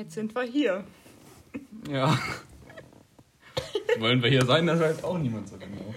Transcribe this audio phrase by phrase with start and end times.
[0.00, 0.82] Jetzt sind wir hier.
[1.90, 2.18] Ja.
[3.98, 4.66] Wollen wir hier sein?
[4.66, 5.94] Das weiß auch niemand so genau.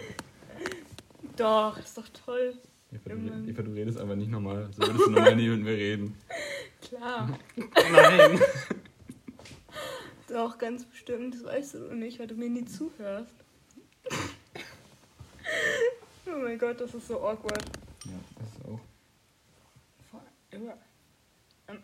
[1.38, 2.54] Doch, ist doch toll.
[2.92, 4.70] Eva, du, Eva, du redest einfach nicht normal.
[4.74, 6.18] So würdest du normal nie mit mir reden.
[6.81, 7.39] Klar.
[7.55, 8.42] Nein.
[10.28, 11.35] Doch, ganz bestimmt.
[11.35, 13.35] Das weißt du nicht, weil du mir nie zuhörst.
[16.27, 17.63] oh mein Gott, das ist so awkward.
[18.04, 18.81] Ja, das ist auch.
[20.12, 20.73] Vor immer.
[21.70, 21.80] Ähm,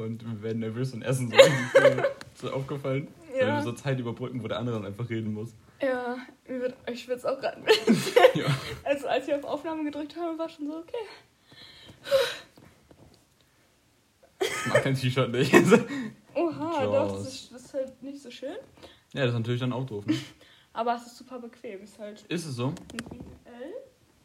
[0.00, 1.36] Und wir werden nervös und essen so.
[1.36, 3.08] so, so aufgefallen.
[3.32, 3.56] Weil Ja.
[3.56, 5.54] wir so Zeit überbrücken, wo der andere dann einfach reden muss.
[5.80, 7.60] Ja, wird, ich würde es auch gerade.
[8.34, 8.46] Ja.
[8.84, 10.96] Also, als ich auf Aufnahme gedrückt habe, war schon so, okay.
[14.40, 15.52] Ich mag kein T-Shirt nicht.
[16.34, 16.92] Oha, Jaws.
[17.12, 18.56] doch, das ist, das ist halt nicht so schön.
[19.12, 20.16] Ja, das ist natürlich dann auch doof, ne?
[20.72, 21.82] Aber es ist super bequem.
[21.82, 22.68] Ist halt Ist es so?
[22.68, 22.74] ein
[23.44, 23.72] L,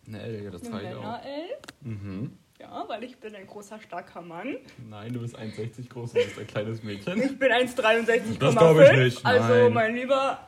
[0.06, 1.02] Ne, L, ja, das trage ich auch.
[1.02, 1.48] Männer-L.
[1.82, 2.38] Mhm.
[2.60, 4.56] Ja, weil ich bin ein großer, starker Mann.
[4.90, 7.22] Nein, du bist 1,60 groß und bist ein kleines Mädchen.
[7.22, 8.40] Ich bin 1,63,5.
[8.40, 9.74] Das glaub ich nicht, Also, nein.
[9.74, 10.40] mein Lieber.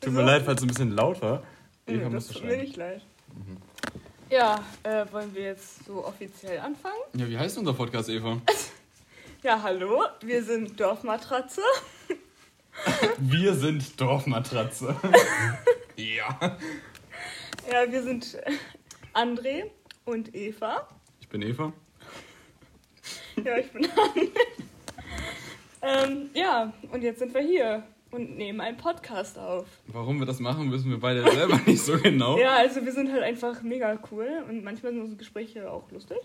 [0.00, 1.42] Tut mir leid, falls es ein bisschen laut war.
[1.86, 3.02] Nee, Eva das musste tut mir nicht leid.
[4.30, 6.94] Ja, äh, wollen wir jetzt so offiziell anfangen?
[7.14, 8.40] Ja, wie heißt unser Podcast, Eva?
[9.44, 11.60] Ja, hallo, wir sind Dorfmatratze.
[13.18, 14.94] Wir sind Dorfmatratze.
[15.96, 16.38] ja.
[17.70, 18.38] Ja, wir sind
[19.14, 19.64] André
[20.06, 20.88] und Eva.
[21.20, 21.72] Ich bin Eva.
[23.42, 24.28] Ja, ich bin André.
[25.80, 29.66] ähm, ja, und jetzt sind wir hier und nehmen einen Podcast auf.
[29.86, 32.38] Warum wir das machen, wissen wir beide selber nicht so genau.
[32.38, 36.18] Ja, also wir sind halt einfach mega cool und manchmal sind unsere Gespräche auch lustig.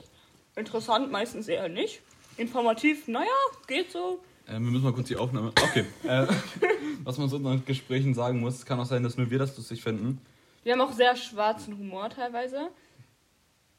[0.58, 2.02] Interessant, meistens eher nicht.
[2.36, 3.26] Informativ, naja,
[3.68, 4.20] geht so.
[4.48, 5.54] Äh, wir müssen mal kurz die Aufnahme.
[5.64, 5.86] Okay.
[6.04, 6.28] Äh,
[7.06, 9.56] was man so in Gesprächen sagen muss, es kann auch sein, dass nur wir das
[9.58, 10.20] lustig finden.
[10.68, 12.72] Wir haben auch sehr schwarzen Humor teilweise.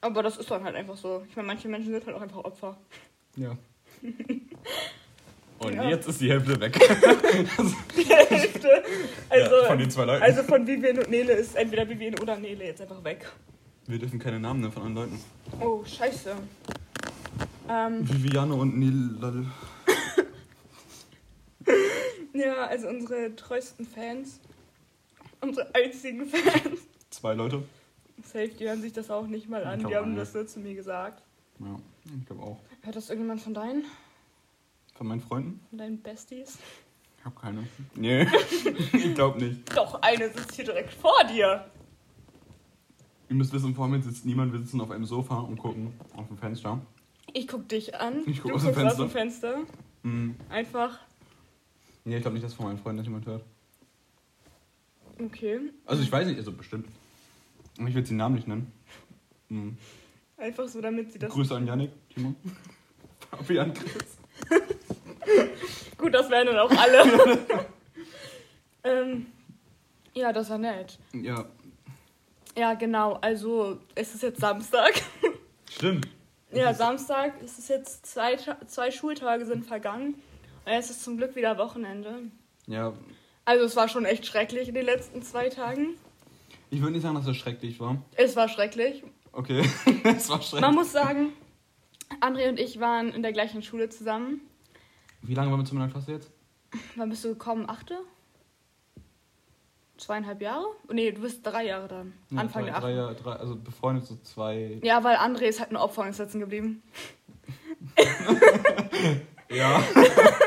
[0.01, 1.23] Aber das ist dann halt einfach so.
[1.29, 2.79] Ich meine, manche Menschen sind halt auch einfach Opfer.
[3.37, 3.59] Ja.
[5.59, 5.87] Und Ja.
[5.91, 6.73] jetzt ist die Hälfte weg.
[7.95, 8.83] Die Hälfte.
[9.29, 10.23] Also, ja, von den zwei Leuten.
[10.23, 13.31] also von Vivian und Nele ist entweder Vivian oder Nele jetzt einfach weg.
[13.87, 15.23] wir dürfen keine Namen nennen von anderen Leuten.
[15.61, 16.37] Oh, scheiße.
[17.69, 19.47] Ähm, Viviane und Nil.
[22.33, 24.41] ja, also unsere treuesten Fans.
[25.41, 26.81] Unsere einzigen Fans.
[27.11, 27.63] Zwei Leute.
[28.23, 29.87] Safe, die hören sich das auch nicht mal an.
[29.87, 31.23] Die haben das so zu mir gesagt.
[31.61, 31.77] Ja,
[32.19, 32.59] ich glaube auch.
[32.83, 33.85] Hört das irgendjemand von deinen?
[34.95, 35.61] Von meinen Freunden?
[35.71, 36.59] Von deinen Besties?
[37.19, 37.69] Ich habe keine.
[37.95, 38.23] Nee,
[38.93, 39.77] ich glaube nicht.
[39.77, 41.71] Doch, eine sitzt hier direkt vor dir.
[43.29, 44.53] Ihr müsst wissen, vor mir sitzt niemand.
[44.53, 46.81] Wir sitzen auf einem Sofa und gucken auf dem Fenster.
[47.33, 48.23] Ich guck dich an.
[48.27, 49.59] Ich guck du aus dem guckst aus dem Fenster.
[50.03, 50.37] Mhm.
[50.49, 50.99] Einfach.
[52.05, 53.45] Nee, ich glaube nicht, dass von meinen Freunden das jemand hört.
[55.21, 55.61] Okay.
[55.87, 56.89] Also ich weiß nicht, also bestimmt.
[57.87, 58.73] Ich will den Namen nicht nennen.
[59.49, 59.77] Mhm.
[60.37, 61.33] Einfach so, damit sie das.
[61.33, 62.35] Grüße an Yannick, Timo.
[63.31, 64.19] Fabian, Chris.
[65.99, 67.39] Gut, das wären dann auch alle.
[68.85, 69.27] ähm,
[70.15, 70.99] ja, das war nett.
[71.13, 71.45] Ja,
[72.57, 73.15] Ja, genau.
[73.15, 75.03] Also, es ist jetzt Samstag.
[75.71, 76.09] stimmt.
[76.53, 77.35] ja, Samstag.
[77.43, 78.37] Es ist jetzt zwei,
[78.67, 80.15] zwei Schultage sind vergangen.
[80.65, 82.31] Und es ist zum Glück wieder Wochenende.
[82.67, 82.93] Ja,
[83.49, 85.95] Also, es war schon echt schrecklich in den letzten zwei Tagen.
[86.69, 87.97] ich würde nicht sagen, dass das schrecklich war.
[88.15, 89.03] Es war schrecklich.
[89.33, 89.61] Okay,
[90.05, 90.61] es war schrecklich.
[90.61, 91.33] Man muss sagen,
[92.21, 94.43] André und ich waren in der gleichen Schule zusammen.
[95.23, 96.31] Wie lange waren wir zu meiner Klasse jetzt?
[96.97, 97.65] Wann bist du gekommen?
[97.71, 97.97] Achte?
[99.97, 100.67] Zweieinhalb Jahre?
[100.93, 102.13] Nee, du bist drei Jahre dann.
[102.31, 102.97] Ja, Anfang drei, der drei, achten.
[102.99, 104.79] Jahre- drei, also befreundet so zwei.
[104.83, 106.83] Ja, weil André ist halt ein Opfer und ist sitzen geblieben.
[109.51, 109.83] Ja.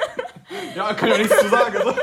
[0.75, 1.75] ja, kann ja nichts zu sagen.
[1.75, 1.95] Also.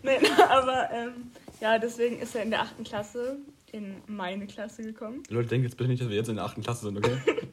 [0.02, 0.18] Nein,
[0.48, 1.30] aber ähm,
[1.60, 3.38] ja, deswegen ist er in der achten Klasse
[3.72, 5.22] in meine Klasse gekommen.
[5.28, 7.18] Die Leute denken jetzt bitte nicht, dass wir jetzt in der achten Klasse sind, okay?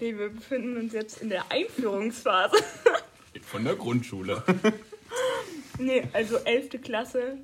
[0.00, 2.56] Nee, wir befinden uns jetzt in der Einführungsphase.
[3.42, 4.42] Von der Grundschule.
[5.78, 7.38] Nee, also elfte Klasse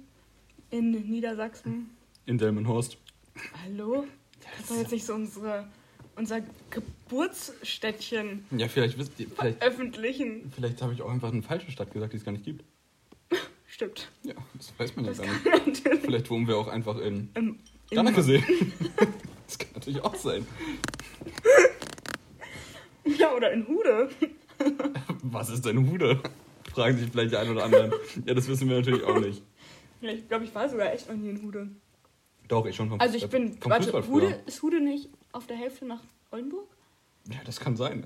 [0.70, 1.90] in Niedersachsen.
[2.26, 2.98] In Delmenhorst.
[3.64, 4.04] Hallo?
[4.40, 5.68] Das ist doch jetzt nicht so unsere,
[6.16, 6.40] unser
[6.70, 10.52] Geburtsstädtchen Ja, vielleicht wisst ihr, vielleicht, öffentlichen.
[10.54, 12.64] vielleicht habe ich auch einfach eine falsche Stadt gesagt, die es gar nicht gibt.
[13.78, 14.10] Stimmt.
[14.24, 15.88] Ja, das weiß man ja gar nicht.
[16.02, 17.60] Vielleicht wohnen wir auch einfach in Ähm,
[17.92, 18.44] sehen.
[19.46, 20.44] Das kann natürlich auch sein.
[23.04, 24.10] Ja, oder in Hude.
[25.22, 26.20] Was ist denn Hude?
[26.74, 27.92] Fragen sich vielleicht die einen oder anderen.
[28.26, 29.42] Ja, das wissen wir natürlich auch nicht.
[30.00, 31.70] Ja, ich glaube, ich war sogar echt noch nie in Hude.
[32.48, 33.56] Doch, ich schon vom Also ich bin.
[33.58, 36.02] vom Warte, Hude, ist Hude nicht auf der Hälfte nach
[36.32, 36.66] Oldenburg?
[37.30, 38.04] Ja, das kann sein.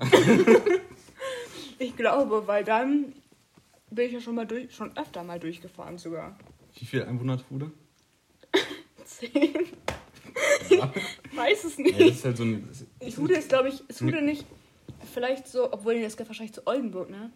[1.79, 3.13] Ich glaube, weil dann
[3.95, 6.37] bin ich ja schon mal durch, schon öfter mal durchgefahren sogar.
[6.75, 7.71] Wie viel Einwohner hat Hude?
[9.05, 9.67] Zehn.
[10.69, 10.91] Ja.
[11.35, 11.99] Weiß es ja, nicht.
[11.99, 12.69] das ist halt so ein.
[12.99, 14.45] Ist Hude ist, glaube ich, ist Hude nicht
[15.13, 17.31] Vielleicht so, obwohl das geht wahrscheinlich zu Oldenburg, ne?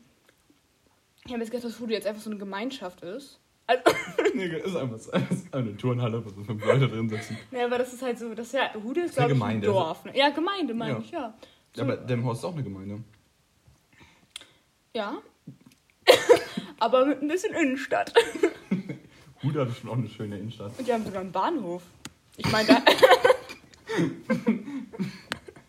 [1.26, 3.40] Ich habe jetzt gedacht, dass Hude jetzt einfach so eine Gemeinschaft ist.
[3.68, 3.84] Also,
[4.34, 5.12] Nee, ist einfach so.
[5.12, 7.38] Ist eine Turnhalle, wo so fünf Leute drin sitzen.
[7.52, 9.40] ja, aber das ist halt so, das ist ja, Hude ist, Ist glaube ich, ein
[9.40, 9.68] Gemeinde.
[9.68, 10.06] Dorf.
[10.06, 10.18] Ne?
[10.18, 11.00] Ja, Gemeinde meine Ja.
[11.00, 11.34] ich, ja.
[11.76, 13.04] Ja, aber Demhorst ist auch eine Gemeinde.
[14.96, 15.18] Ja.
[16.80, 18.14] Aber mit ein bisschen Innenstadt.
[19.44, 20.72] Hude hat schon auch eine schöne Innenstadt.
[20.78, 21.84] Und die haben sogar einen Bahnhof.
[22.38, 22.82] Ich meine, da,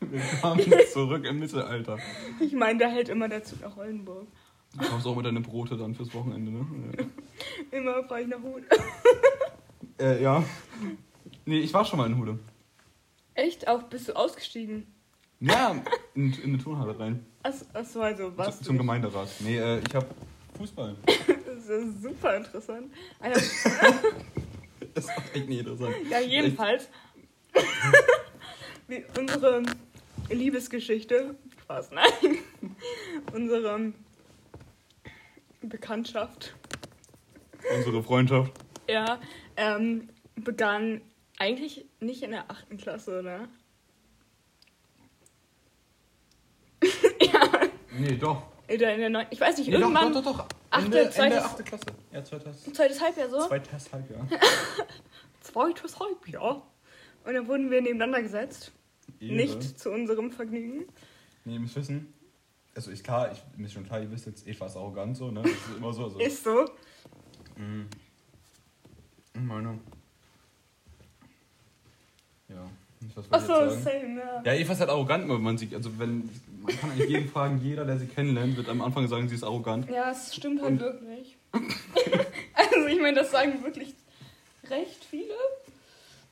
[0.00, 1.98] Willkommen zurück im Mittelalter.
[2.40, 4.26] ich meine, da hält immer der Zug nach Oldenburg.
[4.74, 6.66] Du kaufst auch mit deine Brote dann fürs Wochenende, ne?
[7.70, 8.66] Immer fahre ich nach Hude.
[9.98, 10.06] Ja.
[10.06, 10.44] Äh, ja.
[11.46, 12.38] Nee, ich war schon mal in Hude.
[13.34, 13.66] Echt?
[13.66, 14.86] Auch bist du ausgestiegen?
[15.40, 15.74] Ja,
[16.14, 17.24] in, in eine Turnhalle rein.
[17.42, 18.58] Achso, achso also was?
[18.58, 19.28] Zu, zum Gemeinderat.
[19.40, 20.06] Nee, äh, ich hab
[20.58, 20.96] Fußball.
[21.58, 22.90] Das ist super interessant.
[23.20, 23.42] Das
[24.94, 25.94] ist auch echt nicht interessant.
[26.08, 26.88] Ja, jedenfalls.
[28.86, 29.62] Wie unsere
[30.30, 31.34] Liebesgeschichte.
[31.62, 32.38] Spaß, nein.
[33.34, 33.92] unsere
[35.60, 36.54] Bekanntschaft.
[37.76, 38.52] Unsere Freundschaft.
[38.88, 39.20] Ja,
[39.56, 41.02] ähm, begann
[41.38, 43.48] eigentlich nicht in der achten Klasse, oder?
[47.20, 47.68] ja,
[47.98, 48.42] Nee, doch.
[48.72, 49.32] Oder in der neunten.
[49.32, 50.12] Ich weiß nicht, Nee, irgendwann.
[50.12, 50.46] doch, doch, doch.
[50.70, 51.84] Achte, Ende, Ende zweites- achte Klasse.
[52.12, 53.46] Ja, zweites, Zweites Halbjahr so.
[53.48, 54.28] zweites Halbjahr.
[55.40, 56.62] Zweites Halbjahr.
[57.24, 58.72] Und dann wurden wir nebeneinander gesetzt.
[59.20, 59.34] Ehre.
[59.34, 60.84] Nicht zu unserem Vergnügen.
[61.44, 62.12] Nee, ihr müsst wissen.
[62.74, 65.30] Also ist klar, ich, mir ist schon klar, ihr wisst jetzt, Eva ist arrogant so,
[65.30, 65.42] ne?
[65.42, 66.04] Das ist immer so.
[66.04, 66.66] Also, Ist so.
[67.56, 67.88] Mhm.
[69.34, 69.78] Meine.
[72.48, 72.68] Ja,
[73.00, 74.42] ich Achso, same, ja.
[74.44, 76.28] Ja, Eva ist halt arrogant, wenn man sie, also wenn,
[76.68, 79.44] man kann eigentlich jeden fragen, jeder, der sie kennenlernt, wird am Anfang sagen, sie ist
[79.44, 79.88] arrogant.
[79.90, 81.36] Ja, es stimmt halt Und- wirklich.
[82.54, 83.94] also ich meine, das sagen wirklich
[84.68, 85.34] recht viele.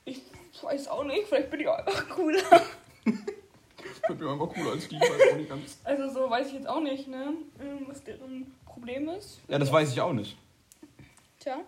[0.04, 0.20] Ich
[0.62, 2.62] weiß auch nicht, vielleicht bin ich auch einfach cooler.
[3.04, 5.78] Ich bin einfach cooler als die, ich weiß auch nicht ganz.
[5.84, 9.38] Also so weiß ich jetzt auch nicht, ne, ähm, was deren Problem ist.
[9.48, 10.36] Ja, das weiß ich auch nicht.
[11.40, 11.58] Tja.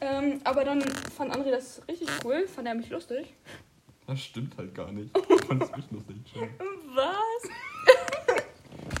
[0.00, 3.32] Ähm, aber dann fand André das richtig cool, fand er mich lustig.
[4.06, 5.10] Das stimmt halt gar nicht.
[5.30, 6.16] Ich fand das nicht lustig.
[6.94, 7.50] Was?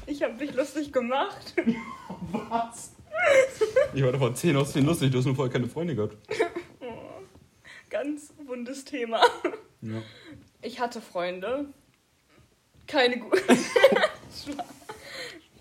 [0.08, 1.54] Ich habe dich lustig gemacht.
[2.32, 2.92] Was?
[3.94, 6.16] Ich war davon 10 aus 10 lustig, du hast nur vorher keine Freunde gehabt.
[6.80, 7.20] Oh,
[7.90, 9.20] ganz wundes Thema.
[9.82, 10.02] Ja.
[10.62, 11.66] Ich hatte Freunde.
[12.86, 13.38] Keine guten.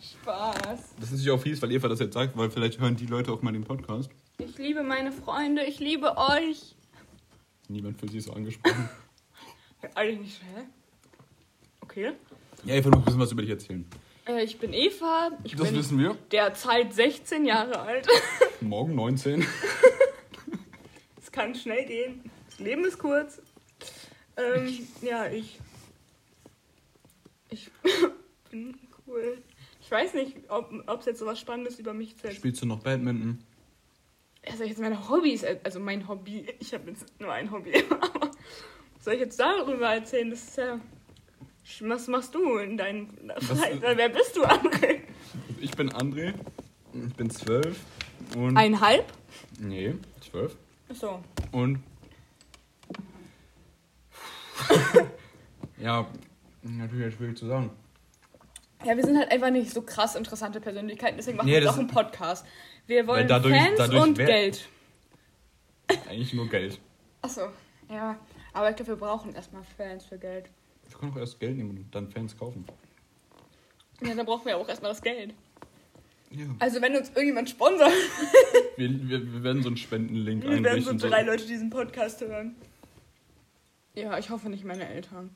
[0.02, 0.80] Spaß.
[1.00, 3.32] Das ist natürlich auch fies, weil Eva das jetzt sagt, weil vielleicht hören die Leute
[3.32, 4.10] auch mal den Podcast.
[4.38, 6.76] Ich liebe meine Freunde, ich liebe euch.
[7.70, 8.90] Niemand fühlt sich so angesprochen.
[9.96, 10.64] Eigentlich nicht, hä?
[11.82, 12.12] Okay.
[12.66, 13.86] Ja, Eva, noch ein bisschen was über dich erzählen.
[14.28, 16.16] Äh, ich bin Eva, ich Das bin wissen wir.
[16.32, 18.08] derzeit 16 Jahre alt.
[18.62, 19.46] Morgen 19.
[21.22, 22.32] Es kann schnell gehen.
[22.50, 23.40] Das Leben ist kurz.
[24.38, 25.60] Ähm, ja, ich.
[27.50, 27.70] Ich
[28.50, 28.76] bin
[29.06, 29.38] cool.
[29.82, 32.66] Ich weiß nicht, ob es jetzt so was Spannendes über mich zu erzählen Spielst du
[32.66, 33.40] noch Badminton?
[34.50, 38.32] Also jetzt meine Hobbys, also mein Hobby, ich habe jetzt nur ein Hobby, aber
[39.00, 40.30] soll ich jetzt darüber erzählen?
[40.32, 40.80] Das ist ja.
[41.82, 43.10] Was machst du in deinem
[43.40, 43.82] Freizeit?
[43.98, 45.02] Wer bist du, André?
[45.60, 46.34] Ich bin André.
[46.94, 47.80] Ich bin 12.
[48.36, 48.58] Und.
[48.58, 49.06] Einhalb?
[49.60, 49.96] Nee,
[50.32, 50.56] 12.
[50.90, 51.24] Achso.
[51.52, 51.80] Und.
[55.78, 56.08] ja,
[56.64, 57.70] natürlich schwierig zu sagen.
[58.84, 61.78] Ja, wir sind halt einfach nicht so krass interessante Persönlichkeiten, deswegen machen Nee, wir auch
[61.78, 62.46] einen Podcast.
[62.86, 64.68] Wir wollen dadurch- Fans dadurch und Geld.
[66.10, 66.80] Eigentlich nur Geld.
[67.22, 67.50] Achso,
[67.90, 68.18] ja.
[68.54, 70.50] Aber ich glaube, wir brauchen erstmal Fans für Geld.
[70.98, 72.66] Wir können auch erst Geld nehmen und dann Fans kaufen.
[74.02, 75.32] Ja, dann brauchen wir auch erstmal das Geld.
[76.32, 76.46] Ja.
[76.58, 77.92] Also wenn uns irgendjemand sponsert,
[78.78, 81.12] Wir, wir, wir werden so einen Spendenlink dann werden so einrichten.
[81.12, 82.56] drei Leute diesen Podcast hören.
[83.94, 85.36] Ja, ich hoffe nicht meine Eltern.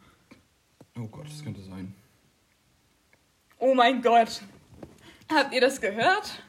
[1.00, 1.94] Oh Gott, das könnte sein.
[3.60, 4.42] Oh mein Gott.
[5.32, 6.44] Habt ihr das gehört?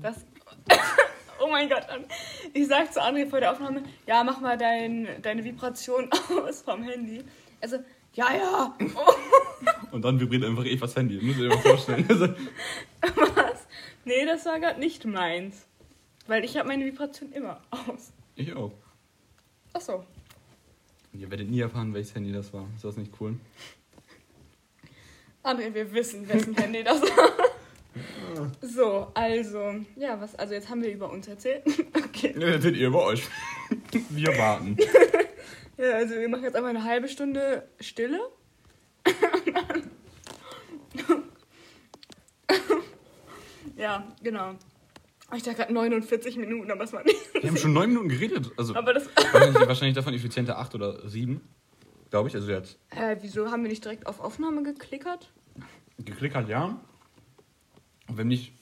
[0.00, 0.24] Das.
[1.40, 1.86] oh mein Gott.
[2.54, 6.10] Ich sag zu André vor der Aufnahme, ja, mach mal dein, deine Vibration
[6.46, 7.22] aus vom Handy.
[7.60, 7.78] Also,
[8.14, 8.74] ja, ja.
[9.92, 11.18] Und dann vibriert einfach Evas Handy.
[11.22, 12.06] Müsst ihr euch mal vorstellen.
[12.08, 12.28] Also,
[13.34, 13.66] Was?
[14.04, 15.66] Nee, das war gerade nicht meins.
[16.26, 18.12] Weil ich habe meine Vibration immer aus.
[18.34, 18.72] ich auch.
[19.72, 20.04] Ach so.
[21.12, 22.66] Und ihr werdet nie erfahren, welches Handy das war.
[22.74, 23.38] Ist das nicht cool?
[25.42, 27.30] André, wir wissen, wessen Handy das war.
[28.62, 31.62] So, also, ja, was, also jetzt haben wir über uns erzählt.
[32.14, 32.32] Okay.
[32.38, 33.24] Ja, seht ihr bei euch.
[34.10, 34.76] Wir warten.
[35.76, 38.20] Ja, also wir machen jetzt einfach eine halbe Stunde Stille.
[43.76, 44.54] ja, genau.
[45.34, 47.16] Ich dachte gerade 49 Minuten, aber es war nicht.
[47.34, 48.52] Wir haben schon neun Minuten geredet.
[48.56, 49.08] Also Aber das.
[49.32, 51.40] wahrscheinlich, wahrscheinlich davon effizienter acht oder sieben.
[52.10, 52.34] Glaube ich.
[52.36, 52.78] Also jetzt.
[52.90, 55.32] Äh, wieso haben wir nicht direkt auf Aufnahme geklickert?
[55.98, 56.80] geklickert, ja.
[58.08, 58.52] Und wenn nicht,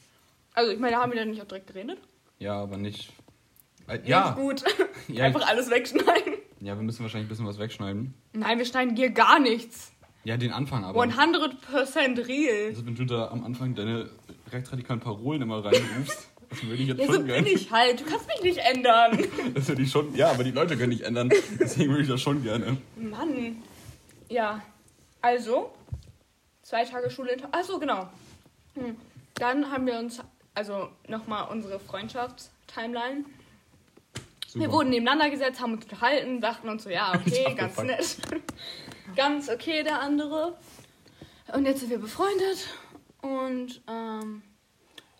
[0.55, 1.99] Also ich meine, haben wir dann nicht auch direkt geredet?
[2.39, 3.13] ja, aber nicht.
[3.89, 4.63] Äh, Nicht ja, gut.
[5.09, 6.32] ja, Einfach alles wegschneiden.
[6.63, 8.15] Ja, wir müssen wahrscheinlich ein bisschen was wegschneiden.
[8.33, 9.93] Nein, wir schneiden hier gar nichts.
[10.25, 11.03] Ja, den Anfang aber.
[11.03, 12.69] 100% real.
[12.69, 14.09] Also wenn du da am Anfang deine
[14.53, 18.01] rechtsradikalen Parolen immer reinrufst, das würde ich jetzt Ja, so schon bin ich halt.
[18.01, 19.19] Du kannst mich nicht ändern.
[19.55, 20.15] Das würde ich schon.
[20.15, 21.31] Ja, aber die Leute können nicht ändern.
[21.59, 22.77] Deswegen würde ich das schon gerne.
[22.97, 23.57] Mann.
[24.29, 24.63] Ja,
[25.21, 25.73] also,
[26.63, 27.37] zwei Tage Schule.
[27.51, 28.09] Achso, genau.
[28.75, 28.97] Hm.
[29.35, 30.21] Dann haben wir uns,
[30.55, 33.25] also nochmal unsere Freundschaftstimeline.
[34.53, 34.67] Super.
[34.67, 38.19] Wir wurden nebeneinander gesetzt, haben uns unterhalten, dachten uns so, ja, okay, ganz nett.
[39.17, 40.59] ganz okay, der andere.
[41.55, 42.69] Und jetzt sind wir befreundet.
[43.23, 44.43] Und, ähm,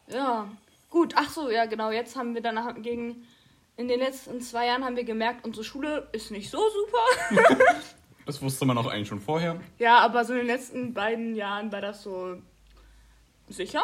[0.09, 0.51] ja,
[0.91, 1.15] gut.
[1.17, 1.91] Ach so, ja, genau.
[1.91, 3.27] Jetzt haben wir danach gegen,
[3.79, 7.43] in den letzten zwei Jahren haben wir gemerkt, unsere Schule ist nicht so super.
[8.25, 9.61] Das wusste man auch eigentlich schon vorher.
[9.81, 12.37] Ja, aber so in den letzten beiden Jahren war das so
[13.49, 13.83] sicher.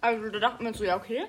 [0.00, 1.26] Also da dachten wir so, ja, okay.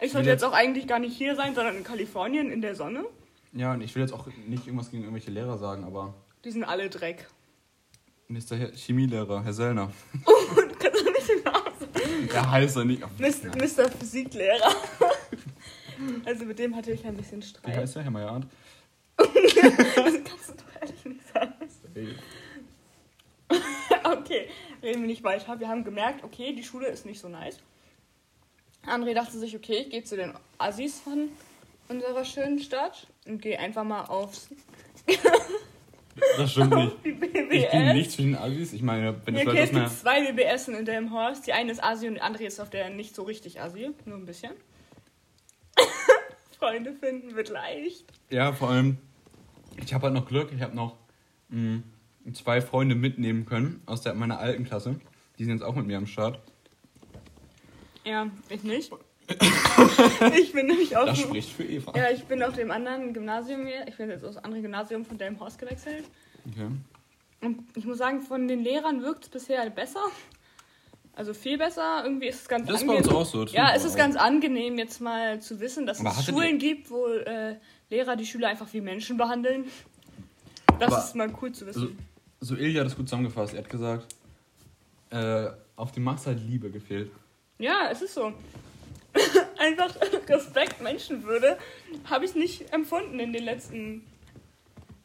[0.00, 3.04] Ich sollte jetzt auch eigentlich gar nicht hier sein, sondern in Kalifornien in der Sonne.
[3.52, 6.14] Ja, und ich will jetzt auch nicht irgendwas gegen irgendwelche Lehrer sagen, aber
[6.44, 7.26] Die sind alle Dreck.
[8.28, 8.56] Mr.
[8.56, 9.90] Herr Chemielehrer, Herr Sellner.
[10.24, 12.28] Und kannst du nicht den Namen?
[12.32, 13.02] Er heißt er nicht.
[13.02, 13.48] Oh, Mr.
[13.56, 13.90] Mr.
[13.90, 14.74] Physiklehrer.
[16.24, 17.76] Also mit dem hatte ich ein bisschen Wie Streit.
[17.76, 18.46] heißt der, Herr Meyerart?
[19.18, 21.52] Das kannst du doch ehrlich nicht sagen.
[24.04, 24.48] Okay,
[24.82, 25.60] reden wir nicht weiter.
[25.60, 27.58] Wir haben gemerkt, okay, die Schule ist nicht so nice.
[28.86, 31.28] André dachte sich, okay, ich gehe zu den Assis von
[31.88, 34.48] unserer schönen Stadt und gehe einfach mal aufs
[36.36, 36.96] Das stimmt nicht.
[37.50, 38.72] Ich gehe nicht zu den Assis.
[38.72, 41.46] Ich meine, wenn Ja, okay, es gibt zwei BBS in Delmhorst.
[41.46, 43.90] Die eine ist Asi und die andere ist auf der nicht so richtig Asi.
[44.04, 44.52] Nur ein bisschen.
[46.58, 48.04] Freunde finden wird leicht.
[48.30, 48.98] Ja, vor allem,
[49.82, 50.52] ich habe halt noch Glück.
[50.54, 50.96] Ich habe noch
[51.48, 51.82] mh,
[52.34, 55.00] zwei Freunde mitnehmen können aus der, meiner alten Klasse.
[55.38, 56.40] Die sind jetzt auch mit mir am Start.
[58.04, 58.90] Ja, ich nicht.
[60.38, 61.06] ich bin nämlich auch.
[61.06, 61.92] Das nur- spricht für Eva.
[61.96, 63.86] Ja, ich bin auf dem anderen Gymnasium hier.
[63.86, 66.04] Ich bin jetzt aufs andere Gymnasium von Delmhorst gewechselt.
[66.50, 66.68] Okay.
[67.42, 70.00] Und ich muss sagen, von den Lehrern wirkt es bisher besser.
[71.14, 72.02] Also viel besser.
[72.04, 73.44] Irgendwie ist es ganz Das ist bei uns auch so.
[73.44, 76.58] das Ja, finden es ist ganz angenehm, jetzt mal zu wissen, dass Aber es Schulen
[76.58, 77.56] gibt, wo äh,
[77.88, 79.64] Lehrer die Schüler einfach wie Menschen behandeln.
[80.78, 81.96] Das Aber- ist mal cool zu wissen.
[82.40, 83.54] So, so Ilja hat das gut zusammengefasst.
[83.54, 84.06] Er hat gesagt,
[85.10, 87.10] äh, auf die Max hat Liebe gefehlt.
[87.60, 88.32] Ja, es ist so.
[89.58, 89.94] einfach
[90.28, 91.58] Respekt, Menschenwürde
[92.04, 94.06] habe ich nicht empfunden in den letzten.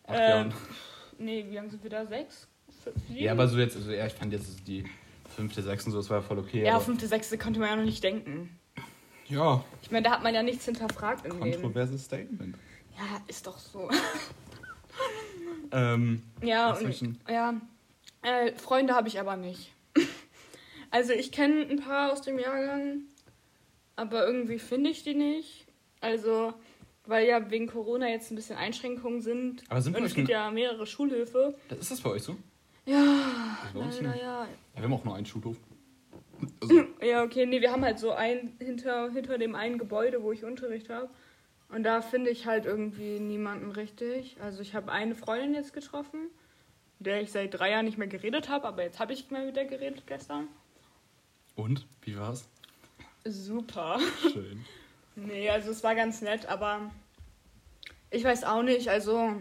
[0.08, 0.54] Acht Jahren.
[1.18, 2.06] Nee, wie lange sind wir da?
[2.06, 2.48] Sechs?
[3.08, 3.20] Sieben?
[3.20, 4.86] Ja, aber so jetzt, also ja, ich fand jetzt die
[5.36, 6.64] fünfte, sechste, so, das war ja voll okay.
[6.64, 8.58] Ja, fünfte, sechste konnte man ja noch nicht denken.
[9.28, 11.62] ja Ich meine, da hat man ja nichts hinterfragt im Leben.
[11.62, 12.56] kontroverses Statement.
[12.96, 13.90] Ja, ist doch so.
[15.72, 17.54] Ähm, Ja, und, ja.
[18.22, 19.75] Äh, Freunde habe ich aber nicht.
[20.96, 23.02] Also ich kenne ein paar aus dem Jahrgang,
[23.98, 25.68] aber irgendwie finde ich die nicht.
[26.00, 26.54] Also,
[27.06, 29.64] weil ja wegen Corona jetzt ein bisschen Einschränkungen sind.
[29.68, 31.54] aber sind Und es gibt ja mehrere Schulhöfe.
[31.68, 32.38] das Ist das bei euch so?
[32.86, 34.44] Ja, leider ja.
[34.44, 35.58] Ja, wir haben auch nur einen Schulhof.
[36.62, 40.32] Also, Ja, okay, nee, wir haben halt so ein hinter, hinter dem einen Gebäude, wo
[40.32, 41.10] ich Unterricht habe.
[41.68, 44.38] Und da finde ich halt irgendwie niemanden richtig.
[44.42, 46.30] Also ich habe eine Freundin jetzt getroffen,
[47.00, 49.46] mit der ich seit drei Jahren nicht mehr geredet habe, aber jetzt habe ich mal
[49.46, 50.48] mit der geredet gestern.
[51.56, 51.86] Und?
[52.02, 52.48] Wie war's?
[53.26, 54.00] Super.
[54.34, 54.64] Schön.
[55.16, 56.92] Nee, also es war ganz nett, aber
[58.12, 59.34] ich weiß auch nicht, also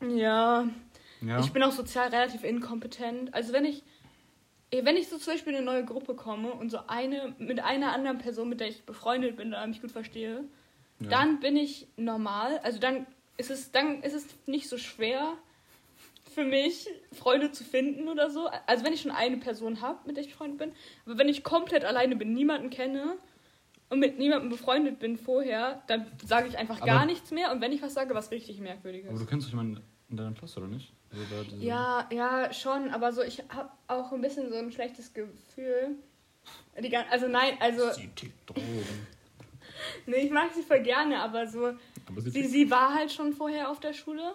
[0.00, 0.68] ja,
[1.20, 1.40] Ja.
[1.40, 3.34] ich bin auch sozial relativ inkompetent.
[3.34, 3.82] Also wenn ich
[4.70, 7.92] wenn ich so zum Beispiel in eine neue Gruppe komme und so eine mit einer
[7.94, 10.44] anderen Person, mit der ich befreundet bin, da mich gut verstehe,
[11.00, 11.08] ja.
[11.08, 12.58] dann bin ich normal.
[12.62, 13.06] Also dann
[13.38, 15.32] ist es dann ist es nicht so schwer
[16.38, 18.48] für mich Freunde zu finden oder so.
[18.66, 20.72] Also wenn ich schon eine Person habe, mit der ich befreundet bin,
[21.04, 23.16] aber wenn ich komplett alleine bin, niemanden kenne
[23.90, 27.60] und mit niemandem befreundet bin vorher, dann sage ich einfach gar Aber- nichts mehr und
[27.60, 29.10] wenn ich was sage, was richtig merkwürdiges.
[29.10, 30.92] Aber du kennst doch jemanden in deiner Klasse, oder nicht?
[31.10, 35.12] Also da, Ja, ja, schon, aber so, ich habe auch ein bisschen so ein schlechtes
[35.12, 35.96] Gefühl.
[36.80, 38.62] Die, also nein, also, Sie tickt Drogen.
[40.06, 41.72] nee, ich mag sie voll gerne, aber so,
[42.06, 44.34] Aber sie sie, sie war halt schon vorher auf der Schule.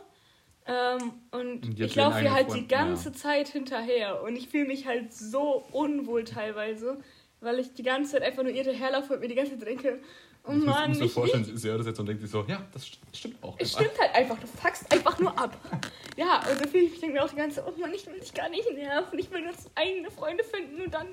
[0.65, 4.23] Ähm, und Und ich laufe ihr halt eigenen die Freund, ganze Zeit hinterher.
[4.23, 6.97] Und ich fühle mich halt so unwohl teilweise,
[7.41, 9.99] weil ich die ganze Zeit einfach nur ihr hinterherlaufe und mir die ganze Zeit denke,
[10.45, 12.31] oh Ich muss, Mann, muss mir ich, vorstellen, sie hört das jetzt und denkt sich
[12.31, 13.55] so, ja, das st- stimmt auch.
[13.59, 13.85] Es einfach.
[13.91, 15.57] stimmt halt einfach, du fuckst einfach nur ab.
[16.15, 18.05] Ja, und so fühle ich mich denke mir auch die ganze Zeit, oh Mann, ich
[18.05, 21.07] will dich gar nicht nerven, ich will jetzt eigene Freunde finden und dann.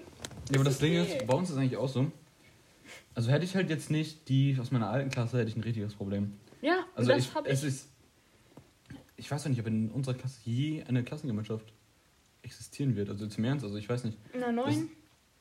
[0.50, 1.16] Ja, aber das Ding okay.
[1.16, 2.12] ist, bei uns ist es eigentlich auch so.
[3.14, 5.94] Also hätte ich halt jetzt nicht die aus meiner alten Klasse, hätte ich ein richtiges
[5.94, 6.34] Problem.
[6.60, 7.68] Ja, Also und das ich, habe es ich.
[7.68, 7.88] ist,
[9.20, 11.72] ich weiß ja nicht, ob in unserer Klasse je eine Klassengemeinschaft
[12.42, 13.08] existieren wird.
[13.10, 14.18] Also zum Ernst, also ich weiß nicht.
[14.32, 14.88] In der neuen?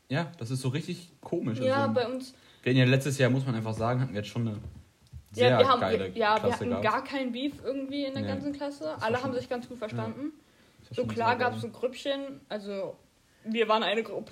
[0.10, 1.60] Ja, das ist so richtig komisch.
[1.60, 2.34] Ja, also, bei uns.
[2.64, 4.58] wir hatten ja letztes Jahr, muss man einfach sagen, hatten wir jetzt schon eine
[5.32, 6.84] sehr Ja, wir haben, geile ja, wir hatten gehabt.
[6.84, 8.28] gar keinen Beef irgendwie in der Nee.
[8.28, 9.02] ganzen Klasse.
[9.02, 10.34] Alle haben sich ganz gut verstanden.
[10.90, 12.96] War So klar gab es so Grüppchen, also
[13.46, 14.32] wir waren eine Gruppe.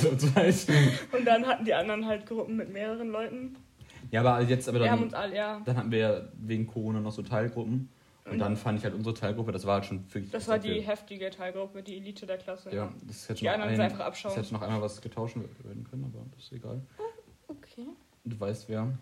[0.00, 0.50] So, Zwei.
[0.52, 0.88] zwei.
[1.16, 3.56] Und dann hatten die anderen halt Gruppen mit mehreren Leuten.
[4.10, 5.60] Ja, aber jetzt, aber Wir haben dann, uns alle, ja.
[5.66, 7.90] dann hatten wir ja wegen Corona noch so Teilgruppen.
[8.30, 10.30] Und dann fand ich halt unsere Teilgruppe, das war halt schon wirklich.
[10.30, 10.82] Das war die viel.
[10.82, 12.70] heftige Teilgruppe, die Elite der Klasse.
[12.74, 14.34] Ja, das hätte Die noch, anderen ein, einfach das abschauen.
[14.34, 16.80] hätte noch einmal was getauscht werden können, aber das ist egal.
[17.48, 17.86] Okay.
[18.24, 18.92] Du weißt wer.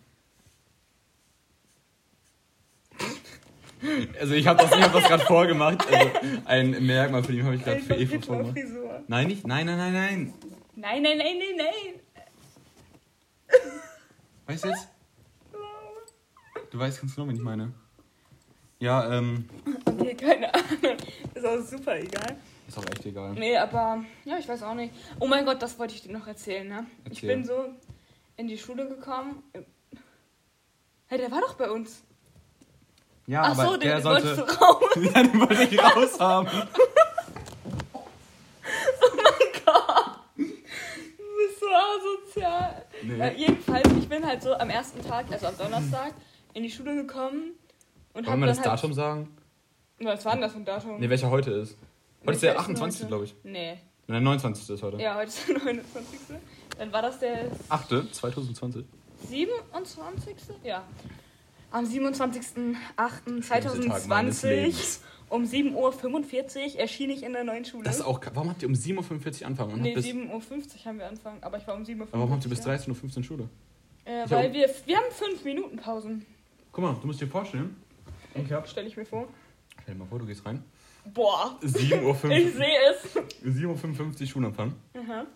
[4.18, 5.86] Also ich habe das, ich hab das gerade vorgemacht.
[5.92, 6.10] Also
[6.46, 8.58] ein Merkmal von ihm habe ich gerade für Eva vorgemacht.
[9.08, 9.46] Nein, nicht?
[9.46, 10.34] Nein, nein, nein, nein.
[10.74, 12.00] Nein, nein, nein, nein, nein.
[14.46, 14.88] Weißt du jetzt?
[16.70, 17.72] Du weißt ganz genau, wen ich meine.
[18.78, 19.48] Ja, ähm.
[19.86, 20.96] Okay, keine Ahnung.
[21.34, 22.36] Ist auch super egal.
[22.68, 23.32] Ist auch echt egal.
[23.32, 24.92] Nee, aber ja, ich weiß auch nicht.
[25.18, 26.86] Oh mein Gott, das wollte ich dir noch erzählen, ne?
[27.04, 27.36] Ich Erzähl.
[27.36, 27.64] bin so
[28.36, 29.42] in die Schule gekommen.
[31.06, 32.02] Hey, der war doch bei uns.
[33.26, 34.36] Ja, Ach aber so, den, der den sollte.
[34.36, 34.82] wolltest du raus.
[34.96, 36.48] ja, den wollte ich raus haben.
[40.36, 42.84] Du bist so asozial.
[43.02, 43.20] Nee.
[43.20, 46.12] Äh, jedenfalls, ich bin halt so am ersten Tag, also am Donnerstag,
[46.54, 47.52] in die Schule gekommen
[48.16, 48.66] und Wollen wir das halt.
[48.66, 49.28] Datum sagen?
[50.00, 50.98] Was war denn das für ein Datum?
[51.00, 51.76] Ne, welcher heute ist.
[52.22, 53.00] Heute ist der Welcher 28.
[53.00, 53.08] heute?
[53.08, 53.34] glaube ich.
[53.44, 53.78] Nee.
[54.08, 54.70] Der 29.
[54.70, 54.96] ist heute.
[54.98, 56.18] Ja, heute ist der 29.
[56.78, 58.14] Dann war das der 8.
[58.14, 58.84] 2020.
[59.28, 60.36] 27.
[60.64, 60.84] Ja.
[61.70, 65.02] Am 27.08.2020 Tag meines Lebens.
[65.28, 65.74] um 7.45
[66.74, 67.84] Uhr erschien ich in der neuen Schule.
[67.84, 68.20] Das ist auch.
[68.34, 69.72] Warum habt ihr um 7.45 Uhr anfangen?
[69.74, 72.08] Und nee, habt bis, 7.50 Uhr haben wir angefangen, aber ich war um 7.45 Uhr.
[72.12, 72.72] warum habt ihr bis ja.
[72.72, 73.48] 13.15 Uhr Schule?
[74.04, 76.24] Äh, weil hab- wir, wir haben 5 Minuten Pausen,
[76.72, 77.74] Guck mal, du musst dir vorstellen.
[78.44, 78.68] Ich hab.
[78.68, 79.28] stelle ich mir vor.
[79.82, 80.62] Stell dir mal vor, du gehst rein.
[81.14, 82.30] Boah, 7.55 Uhr.
[82.30, 83.16] ich sehe es.
[83.44, 84.74] 7.55 Uhr Schulempfang.
[84.94, 85.26] Aha.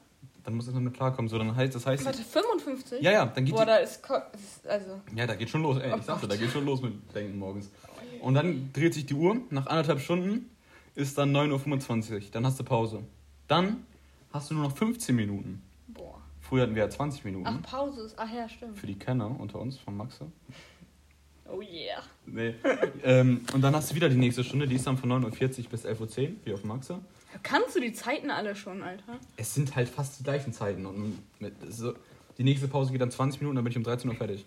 [0.42, 1.28] Dann muss erstmal mit klarkommen.
[1.28, 2.04] So, dann heißt, das heißt.
[2.04, 3.02] Warte, 55?
[3.02, 4.02] Ja, ja, dann geht Boah, die, da ist,
[4.66, 5.78] also Ja, da geht schon los.
[5.78, 6.32] Ey, Oh ich sagte, Gott.
[6.32, 7.70] da geht schon los mit Denken morgens.
[8.20, 9.36] Und dann dreht sich die Uhr.
[9.50, 10.50] Nach anderthalb Stunden
[10.94, 12.20] ist dann 9.25 Uhr.
[12.32, 13.02] Dann hast du Pause.
[13.48, 13.86] Dann
[14.32, 15.62] hast du nur noch 15 Minuten.
[15.88, 16.20] boah.
[16.40, 17.46] Früher hatten wir ja 20 Minuten.
[17.46, 18.76] Ach, Pause ist, ach ja, stimmt.
[18.78, 20.26] Für die Kenner unter uns von Maxe.
[21.52, 22.02] Oh yeah.
[22.26, 22.54] Nee.
[23.02, 24.66] ähm, und dann hast du wieder die nächste Stunde.
[24.66, 27.00] Die ist dann von 9.40 Uhr bis 11.10 Uhr, wie auf Maxe.
[27.42, 29.18] Kannst du die Zeiten alle schon, Alter?
[29.36, 30.86] Es sind halt fast die gleichen Zeiten.
[30.86, 31.94] Und mit, so,
[32.38, 34.44] die nächste Pause geht dann 20 Minuten, dann bin ich um 13 Uhr fertig.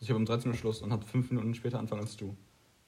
[0.00, 2.36] Ich habe um 13 Uhr Schluss und habe 5 Minuten später anfangen als du.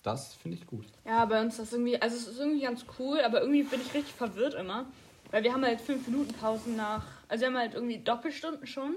[0.03, 0.87] Das finde ich gut.
[1.05, 3.81] Ja, bei uns ist das irgendwie, also es ist irgendwie ganz cool, aber irgendwie bin
[3.81, 4.87] ich richtig verwirrt immer.
[5.31, 8.94] Weil wir haben halt 5 Minuten Pausen nach, also wir haben halt irgendwie Doppelstunden schon.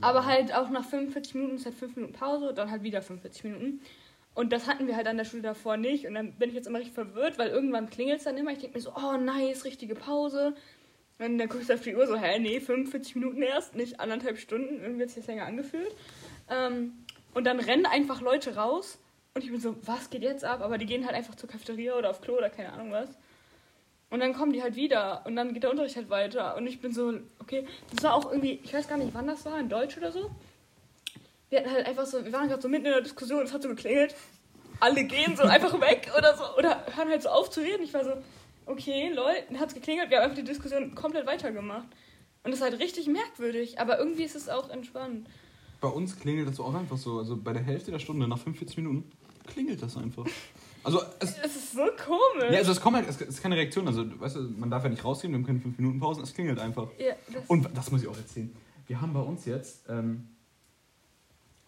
[0.00, 3.44] Aber halt auch nach 45 Minuten ist halt 5 Minuten Pause, dann halt wieder 45
[3.44, 3.80] Minuten.
[4.34, 6.06] Und das hatten wir halt an der Schule davor nicht.
[6.06, 8.52] Und dann bin ich jetzt immer richtig verwirrt, weil irgendwann klingelt es dann immer.
[8.52, 10.54] Ich denke mir so, oh nice, richtige Pause.
[11.18, 14.38] Und dann guckst du auf die Uhr so, hä, nee, 45 Minuten erst, nicht anderthalb
[14.38, 14.80] Stunden.
[14.80, 15.92] Irgendwie hat es jetzt länger angefühlt.
[16.48, 16.92] Ähm,
[17.34, 19.00] und dann rennen einfach Leute raus.
[19.34, 20.60] Und ich bin so, was geht jetzt ab?
[20.60, 23.10] Aber die gehen halt einfach zur Cafeteria oder auf Klo oder keine Ahnung was.
[24.10, 26.56] Und dann kommen die halt wieder und dann geht der Unterricht halt weiter.
[26.56, 29.44] Und ich bin so, okay, das war auch irgendwie, ich weiß gar nicht, wann das
[29.44, 30.30] war, in Deutsch oder so.
[31.50, 33.62] Wir hatten halt einfach so, wir waren gerade so mitten in der Diskussion, es hat
[33.62, 34.14] so geklingelt.
[34.80, 37.82] Alle gehen so einfach weg oder so, oder hören halt so auf zu reden.
[37.82, 38.12] Ich war so,
[38.66, 41.86] okay, dann hat's geklingelt, wir haben einfach die Diskussion komplett weitergemacht.
[42.44, 45.28] Und das ist halt richtig merkwürdig, aber irgendwie ist es auch entspannt.
[45.80, 47.18] Bei uns klingelt das auch einfach so.
[47.18, 49.10] Also bei der Hälfte der Stunde, nach 45 Minuten,
[49.46, 50.26] klingelt das einfach.
[50.84, 52.50] Also es, Es ist so komisch.
[52.52, 53.86] ja, also es kommt halt, es ist keine Reaktion.
[53.86, 56.32] Also weißt du, man darf ja nicht rausgehen, wir haben keine 5 Minuten Pausen, es
[56.34, 56.88] klingelt einfach.
[56.98, 58.54] Ja, das, Und das muss ich auch erzählen.
[58.86, 60.28] Wir haben bei uns jetzt, ähm,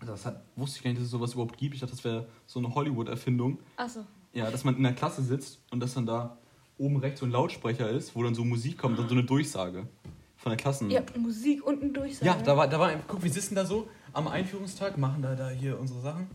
[0.00, 1.74] also das hat, wusste ich gar nicht, dass es sowas überhaupt gibt.
[1.74, 3.58] Ich dachte, das wäre so eine Hollywood-Erfindung.
[3.76, 4.04] achso.
[4.32, 6.38] Ja, dass man in der Klasse sitzt und dass dann da
[6.78, 9.88] oben rechts so ein Lautsprecher ist, wo dann so Musik kommt und so eine Durchsage
[10.36, 10.88] von der Klassen.
[10.88, 12.20] Ja, Musik unten durch.
[12.22, 15.50] Ja, da war, da war, guck, wir sitzen da so am Einführungstag, machen da, da
[15.50, 16.28] hier unsere Sachen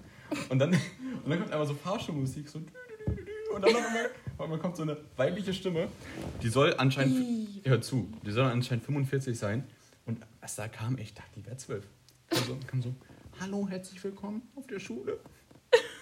[0.49, 0.71] und dann,
[1.23, 4.97] und dann kommt einfach so Fahrstuhlmusik, so und dann noch einmal, einmal kommt so eine
[5.15, 5.87] weibliche Stimme,
[6.41, 9.63] die soll anscheinend, hör zu, die soll anscheinend 45 sein
[10.05, 11.83] und als da kam, ich dachte, die wäre 12.
[12.29, 12.93] Kam so, kam so,
[13.39, 15.19] hallo, herzlich willkommen auf der Schule.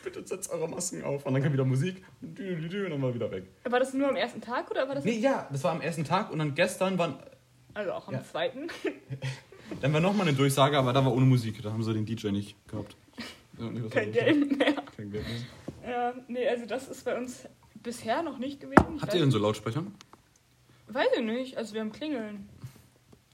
[0.03, 1.25] Bitte setzt eure Masken auf.
[1.25, 3.45] Und dann kam wieder Musik und dann war wieder weg.
[3.63, 5.05] War das nur am ersten Tag oder war das.
[5.05, 7.15] Nee, ja, das war am ersten Tag und dann gestern waren,
[7.73, 8.23] Also auch am Ja.
[8.23, 8.67] zweiten.
[9.81, 11.61] Dann war nochmal eine Durchsage, aber da war ohne Musik.
[11.63, 12.95] Da haben sie den DJ nicht gehabt.
[13.57, 14.11] Ja, nee, was Kein?
[14.11, 14.73] Geld mehr.
[14.95, 15.89] Kein Geld mehr.
[15.91, 17.47] Ja, nee, also das ist bei uns
[17.81, 18.95] bisher noch nicht gewesen.
[18.95, 19.83] Ich Habt ihr denn so Lautsprecher?
[20.87, 22.47] weiß ich nicht, also wir haben Klingeln.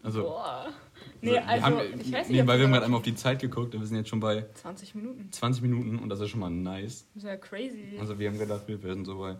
[0.02, 0.66] Also, Boah.
[0.66, 0.78] also
[1.22, 3.16] Nee, wir also haben, ich weiß nicht, nee, weil wir haben gerade einmal auf die
[3.16, 5.30] Zeit geguckt und wir sind jetzt schon bei 20 Minuten.
[5.32, 7.06] 20 Minuten und das ist schon mal nice.
[7.14, 7.98] Das ist ja crazy.
[8.00, 9.36] Also wir haben gedacht, wir werden so bei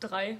[0.00, 0.36] Drei.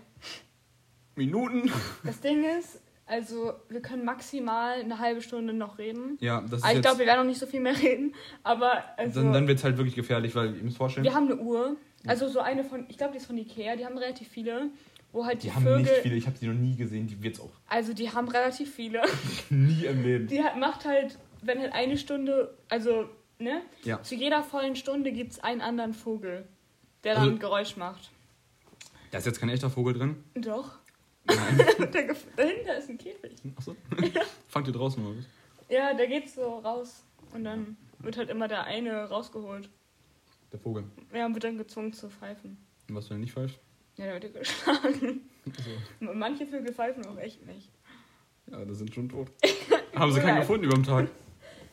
[1.17, 1.71] Minuten.
[2.03, 6.17] Das Ding ist, Also, wir können maximal eine halbe Stunde noch reden.
[6.21, 8.15] Ja, das ist Aber ich glaube, wir werden noch nicht so viel mehr reden.
[8.43, 11.27] Aber also, dann, dann wird es halt wirklich gefährlich, weil ihr müsst vorstellen, wir haben
[11.31, 11.77] eine Uhr.
[12.07, 13.77] Also so eine von, ich glaube, die ist von Ikea.
[13.77, 14.71] Die haben relativ viele.
[15.13, 15.83] Wo halt die, die haben Vögel.
[15.83, 18.75] nicht viele, ich habe sie noch nie gesehen, die wird's auch Also die haben relativ
[18.75, 19.01] viele.
[19.51, 20.27] nie im Leben.
[20.27, 23.63] Die hat, macht halt, wenn halt eine Stunde, also, ne?
[23.85, 24.03] Ja.
[24.03, 26.47] Zu jeder vollen Stunde gibt es einen anderen Vogel,
[27.05, 28.11] der dann Also- ein Geräusch macht.
[29.13, 30.25] Da ist jetzt kein echter Vogel drin.
[30.35, 30.79] Doch.
[31.27, 31.59] Nein.
[32.37, 33.33] dahinter ist ein Käfig.
[33.57, 33.77] Achso.
[34.49, 35.25] Fangt ihr draußen mal was?
[35.69, 37.05] Ja, der geht so raus.
[37.33, 39.69] Und dann wird halt immer der eine rausgeholt.
[40.53, 40.85] Der Vogel.
[41.13, 42.59] Ja, und wird dann gezwungen zu pfeifen.
[42.89, 43.59] Und was, wenn er nicht pfeift?
[43.97, 45.23] Ja, der wird ja geschlagen.
[45.49, 45.71] Achso.
[46.15, 47.71] Manche Vögel pfeifen auch echt nicht.
[48.51, 49.29] Ja, die sind schon tot.
[49.95, 50.41] Haben sie keinen Ja.
[50.41, 51.09] gefunden über den Tag?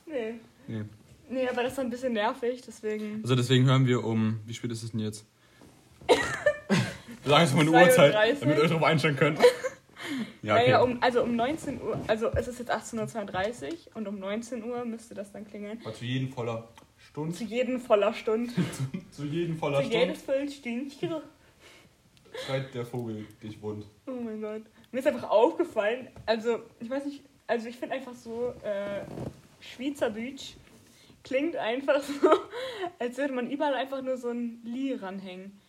[0.06, 0.36] Nee.
[0.68, 0.84] Nee.
[1.30, 3.22] Nee, aber das ist ein bisschen nervig, deswegen.
[3.24, 5.26] Also deswegen hören wir um, wie spät ist es denn jetzt?
[7.24, 8.40] Sagen jetzt mal eine Uhrzeit, 32.
[8.40, 9.40] damit ihr euch darauf einstellen könnt.
[10.42, 10.72] Ja, okay.
[10.72, 14.64] ja, um, also um 19 Uhr, also es ist jetzt 18.32 Uhr und um 19
[14.64, 15.80] Uhr müsste das dann klingeln.
[15.86, 17.36] War zu jedem voller Stunde.
[17.36, 18.52] Zu jedem voller Stunde.
[19.12, 21.16] Zu jedem voller Zu jedes Viertelstündchen.
[22.46, 23.86] schreit der Vogel dich wund.
[24.08, 24.64] Oh mein Gott.
[24.92, 29.06] Mir ist einfach aufgefallen, also ich weiß nicht, also ich finde einfach so, äh,
[29.62, 30.56] Schweizerdeutsch
[31.24, 32.30] klingt einfach so,
[33.00, 35.60] als würde man überall einfach nur so ein Li ranhängen.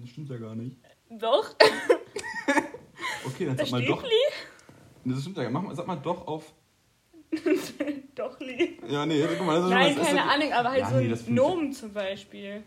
[0.00, 0.76] Das stimmt ja gar nicht.
[1.10, 1.54] Doch,
[3.26, 4.02] Okay, dann da sag mal doch.
[4.02, 4.10] Li.
[5.04, 5.50] Das stimmt ja.
[5.50, 6.52] Mach mal, sag mal doch auf.
[8.14, 8.78] Doch Li.
[8.88, 10.88] Ja, nee, guck mal, das ist Nein, schon das keine ist Ahnung, aber halt Ja,
[10.90, 12.62] so nee, ein das finde ich- Nomen zum Beispiel.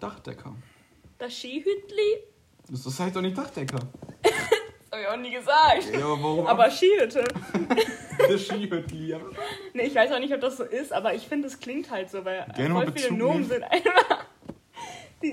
[0.00, 0.54] Dachdecker.
[1.18, 2.22] Das Skihütli.
[2.70, 3.78] Das ist halt doch nicht Dachdecker.
[4.92, 5.90] Das hab ich auch nie gesagt.
[5.98, 6.46] Ja, aber warum?
[6.46, 7.24] Aber Skihütte.
[8.28, 9.06] der Skihütli.
[9.08, 9.20] Ja.
[9.72, 12.10] Nee, ich weiß auch nicht, ob das so ist, aber ich finde, es klingt halt
[12.10, 13.48] so, weil Gerne mal voll viele Bezug Nomen nehmen.
[13.48, 14.26] sind einfach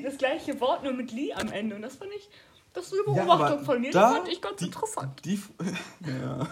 [0.04, 1.76] das gleiche Wort, nur mit Li am Ende.
[1.76, 2.30] Und das fand ich,
[2.74, 5.22] das ist eine Ja, Beobachtung aber von mir, da- die fand ich ganz die- interessant.
[5.26, 5.42] Die,
[6.08, 6.48] ja.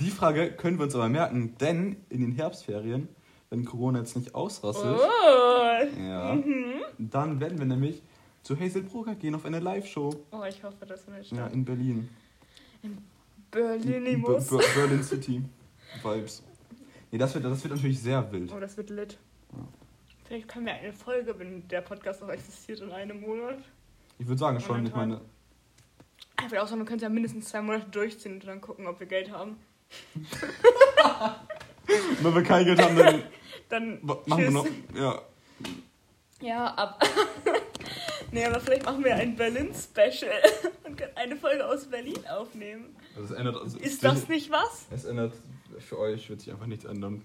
[0.00, 3.08] die Frage können wir uns aber merken, denn in den Herbstferien,
[3.50, 6.00] wenn Corona jetzt nicht ausrastet, Oh.
[6.00, 6.82] ja, Mhm.
[6.98, 8.02] dann werden wir nämlich
[8.42, 11.64] zu Hazel Brugger gehen auf eine Live-Show oh, ich hoffe, das wird ja, ja, in
[11.64, 12.08] Berlin.
[13.50, 14.48] Berlinimus.
[14.48, 15.42] Ber- Ber- Berlin City
[16.02, 16.42] Vibes.
[17.10, 18.52] Nee, das wird, das wird natürlich sehr wild.
[18.54, 19.16] Oh, das wird lit.
[20.26, 23.58] Vielleicht können wir eine Folge, wenn der Podcast noch existiert, in einem Monat.
[24.18, 25.20] Ich würde sagen schon, ich meine,
[26.40, 28.86] Ich würde auch sagen, wir können es ja mindestens zwei Monate durchziehen und dann gucken,
[28.86, 29.56] ob wir Geld haben.
[32.22, 33.22] wenn wir kein Geld haben, dann
[33.68, 34.66] Dann machen wir noch.
[34.94, 35.22] Ja,
[36.40, 37.02] Ja, ab.
[38.32, 40.30] nee, aber vielleicht machen wir ein Berlin-Special
[40.84, 42.96] und können eine Folge aus Berlin aufnehmen.
[43.16, 43.56] also es ändert.
[43.56, 44.86] Also Ist das nicht was?
[44.90, 45.34] Es ändert.
[45.78, 47.22] Für euch wird sich einfach nichts ändern.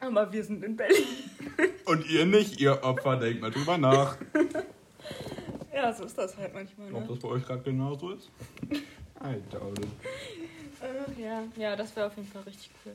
[0.00, 1.04] Aber wir sind in Berlin.
[1.84, 4.16] Und ihr nicht, ihr Opfer, denkt mal drüber nach.
[5.72, 6.92] Ja, so ist das halt manchmal.
[6.92, 7.06] Ob Ne?
[7.08, 8.28] das bei euch gerade genauso ist?
[8.70, 9.86] I doubt it.
[10.82, 12.92] Ach, ja, ja, das wäre auf jeden Fall richtig cool.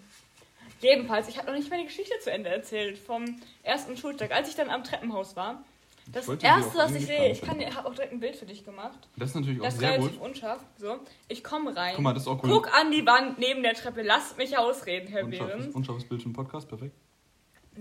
[0.82, 3.26] Jedenfalls, ich habe noch nicht meine Geschichte zu Ende erzählt vom
[3.64, 5.64] ersten Schultag, als ich dann am Treppenhaus war.
[6.12, 9.08] Das erste, was ich sehe, ich habe auch direkt ein Bild für dich gemacht.
[9.18, 10.30] Das ist natürlich auch Das ist sehr relativ gut.
[10.30, 10.64] unscharf.
[10.78, 11.94] So, ich komme rein.
[11.96, 12.50] Guck mal, das ist auch cool.
[12.50, 14.04] Guck an die Wand neben der Treppe.
[14.04, 15.74] Lasst mich ausreden, Herr Behrens.
[15.74, 16.96] unscharfes Bild den Podcast, perfekt.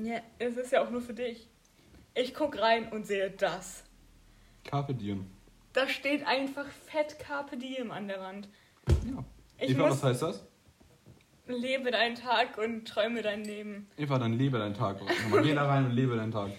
[0.02, 1.48] Ja, es ist ja auch nur für dich.
[2.14, 3.84] Ich guck rein und sehe das.
[4.64, 5.26] Carpe diem.
[5.72, 8.48] Da steht einfach fett Carpe Diem an der Wand.
[8.88, 9.24] Ja.
[9.58, 10.46] Ich Eva, was heißt das?
[11.46, 13.88] lebe deinen Tag und träume dein Leben.
[13.96, 14.98] Eva, dann lebe deinen Tag.
[15.42, 16.50] Geh da rein und lebe deinen Tag.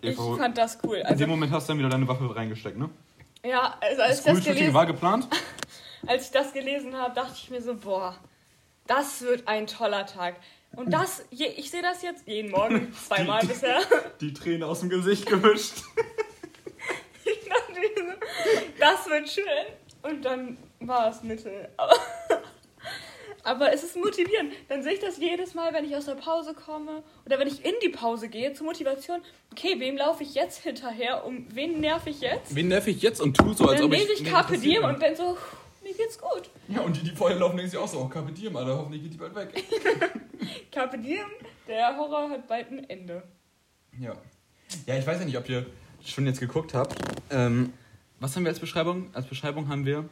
[0.00, 0.96] Ich fand das cool.
[0.98, 2.88] in Also, dem Moment hast du dann wieder deine Waffe reingesteckt, ne?
[3.44, 5.28] ja, also als, Das ich das gelesen, war geplant.
[6.06, 8.16] als ich das gelesen habe, dachte ich mir so, boah,
[8.86, 10.36] das wird ein toller Tag.
[10.76, 13.80] Und das, je, ich sehe das jetzt jeden Morgen, zweimal Die- die- bisher.
[14.20, 15.82] Die Träne aus dem Gesicht gewischt.
[17.24, 18.12] Ich dachte mir so,
[18.78, 19.44] das wird schön.
[20.02, 21.68] Und dann war es Mittel.
[21.76, 21.92] Aber,
[23.44, 24.52] aber es ist motivierend.
[24.68, 27.64] Dann sehe ich das jedes Mal, wenn ich aus der Pause komme oder wenn ich
[27.64, 29.20] in die Pause gehe, zur Motivation.
[29.52, 31.24] Okay, wem laufe ich jetzt hinterher?
[31.24, 32.54] Um wen nerv ich jetzt?
[32.54, 34.00] Wen nerv ich jetzt und tu so, als dann ob ich...
[34.00, 35.36] lese ich Carpe Diem und dann so,
[35.82, 36.50] mir geht's gut.
[36.68, 39.02] Ja, und die, die vorher laufen, denken sich auch so, oh, Carpe Diem, Alter, hoffentlich
[39.02, 39.50] geht die bald weg.
[40.72, 41.26] Carpe Diem,
[41.66, 43.22] der Horror hat bald ein Ende.
[43.98, 44.16] Ja.
[44.86, 45.66] Ja, ich weiß ja nicht, ob ihr
[46.04, 46.94] schon jetzt geguckt habt.
[47.30, 47.72] Ähm,
[48.20, 49.10] was haben wir als Beschreibung?
[49.14, 50.08] Als Beschreibung haben wir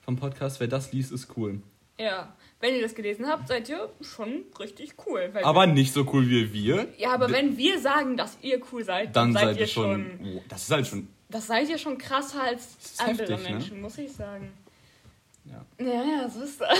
[0.00, 1.60] vom Podcast, wer das liest, ist cool.
[2.00, 5.30] Ja, wenn ihr das gelesen habt, seid ihr schon richtig cool.
[5.42, 6.88] Aber nicht so cool wie wir.
[6.96, 10.18] ja, aber wenn wir sagen, dass ihr cool seid, Dann seid, ihr schon...
[10.22, 11.08] Oh, das ist halt schon...
[11.28, 13.50] Das seid ihr schon krasser als andere heftig, ne?
[13.50, 14.50] Menschen, muss ich sagen.
[15.44, 15.64] Ja.
[15.78, 16.78] Ja, ja, so ist das.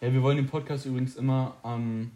[0.00, 2.10] Ja, wir wollen den Podcast übrigens immer am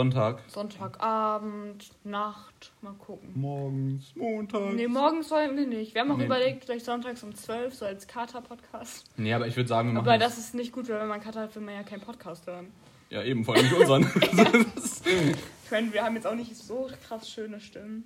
[0.00, 0.44] Sonntag.
[0.46, 3.32] Sonntagabend, Nacht, mal gucken.
[3.34, 4.74] Morgens, Montag.
[4.74, 5.94] Nee, morgens wollen wir nicht.
[5.94, 6.26] Wir haben auch Nee.
[6.26, 9.06] überlegt, vielleicht sonntags um 12, so als Kater-Podcast.
[9.16, 11.20] Nee, aber ich würde sagen, wir machen Aber das ist nicht gut, weil wenn man
[11.20, 12.68] Kater hat, will man ja keinen Podcast hören.
[13.08, 14.04] Ja, eben, vor allem nicht unseren.
[15.64, 18.04] Ich meine, wir haben jetzt auch nicht so krass schöne Stimmen.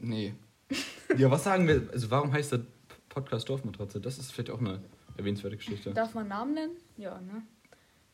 [0.00, 0.32] nee.
[1.16, 1.88] Ja, was sagen wir?
[1.92, 2.60] Also, warum heißt der
[3.08, 4.00] Podcast Dorfmatratze?
[4.00, 4.80] Das ist vielleicht auch eine
[5.16, 5.90] erwähnenswerte Geschichte.
[5.92, 6.76] Darf man Namen nennen?
[6.98, 7.42] Ja, ne?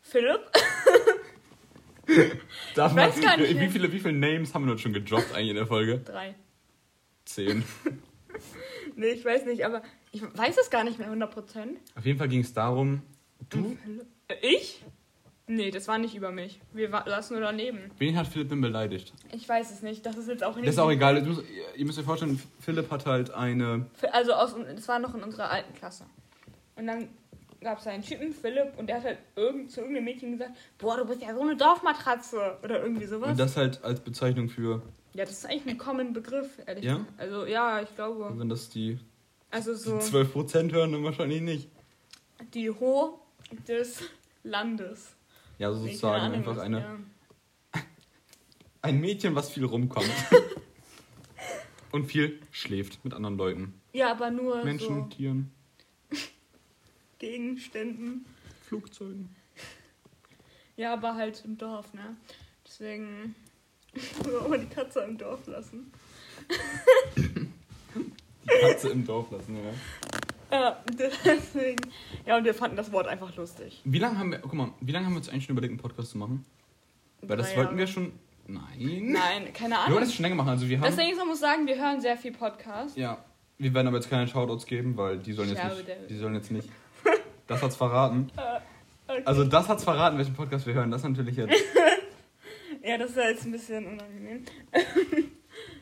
[0.01, 0.41] Philipp?
[2.75, 5.51] Darf weiß gar nicht wie, viele, wie viele Names haben wir dort schon gedroppt eigentlich
[5.51, 5.99] in der Folge?
[5.99, 6.35] Drei.
[7.25, 7.65] Zehn.
[8.97, 11.29] Nee, ich weiß nicht, aber ich weiß es gar nicht mehr 100%.
[11.97, 13.03] Auf jeden Fall ging es darum,
[13.51, 13.77] du?
[14.29, 14.85] Äh, Ich?
[15.47, 16.61] Nee, das war nicht über mich.
[16.73, 17.91] Wir saßen nur daneben.
[17.99, 19.13] wen hat Philipp denn beleidigt?
[19.33, 20.07] Ich weiß es nicht.
[20.07, 20.67] Das ist jetzt auch nicht.
[20.69, 21.21] Das ist auch egal.
[21.23, 21.43] Du musst-
[21.77, 23.87] Ihr müsst euch vorstellen, Philipp hat halt eine.
[24.13, 26.05] Also aus, das war noch in unserer alten Klasse.
[26.77, 27.09] Und dann
[27.65, 30.97] gab es einen Typen, Philipp, und der hat halt irgend, zu irgendeinem Mädchen gesagt, boah,
[30.99, 32.59] du bist ja so eine Dorfmatratze.
[32.63, 33.31] Oder irgendwie sowas.
[33.31, 34.83] Und das halt als Bezeichnung für,
[35.15, 36.99] ja, das ist eigentlich ein common Begriff, ehrlich Ja?
[36.99, 37.13] gesagt.
[37.19, 38.33] Also ja, ich glaube.
[38.37, 38.99] wenn das die,
[39.51, 41.69] Also so die 12% hören, dann wahrscheinlich nicht.
[42.53, 43.19] die Ho
[43.67, 44.03] des
[44.45, 45.17] Landes.
[45.59, 46.79] Ja, keine sozusagen Ahnung, einfach eine.
[46.81, 46.97] ja.
[48.83, 50.11] Ein Mädchen, was viel rumkommt.
[51.93, 53.81] Und viel schläft mit anderen Leuten.
[53.93, 55.53] Ja, aber nur Menschen, so Tieren,
[57.25, 58.27] Gegenständen.
[58.67, 59.35] Flugzeugen.
[60.77, 62.17] Ja, aber halt im Dorf, ne?
[62.67, 63.35] Deswegen
[64.25, 65.91] wollen wir die Katze im Dorf lassen.
[67.17, 69.73] Die Katze im Dorf lassen, ja.
[70.51, 70.85] Ja,
[71.25, 71.81] deswegen.
[72.27, 73.81] Ja, und wir fanden das Wort einfach lustig.
[73.85, 75.81] Wie lange haben wir, guck mal, wie lange haben wir uns eigentlich schon überlegt, einen
[75.81, 76.45] Podcast zu machen?
[77.23, 77.93] Weil das Drei wollten wir Jahre.
[77.93, 78.13] schon.
[78.47, 79.13] Nein.
[79.13, 79.93] Nein, keine Wir Ahnung.
[79.95, 80.51] wollten das schon länger machen.
[80.51, 80.89] Also wir haben.
[80.89, 82.97] Ist, man muss sagen, wir hören sehr viel Podcast.
[82.99, 83.25] Ja,
[83.57, 85.89] wir werden aber jetzt keine Shoutouts geben, weil die sollen jetzt Schau, nicht.
[86.11, 86.69] Die sollen jetzt nicht.
[87.47, 88.31] Das hat's verraten.
[89.07, 89.23] Okay.
[89.25, 90.91] Also das hat's verraten, welchen Podcast wir hören.
[90.91, 91.53] Das ist natürlich jetzt.
[92.83, 94.45] ja, das ist jetzt ein bisschen unangenehm.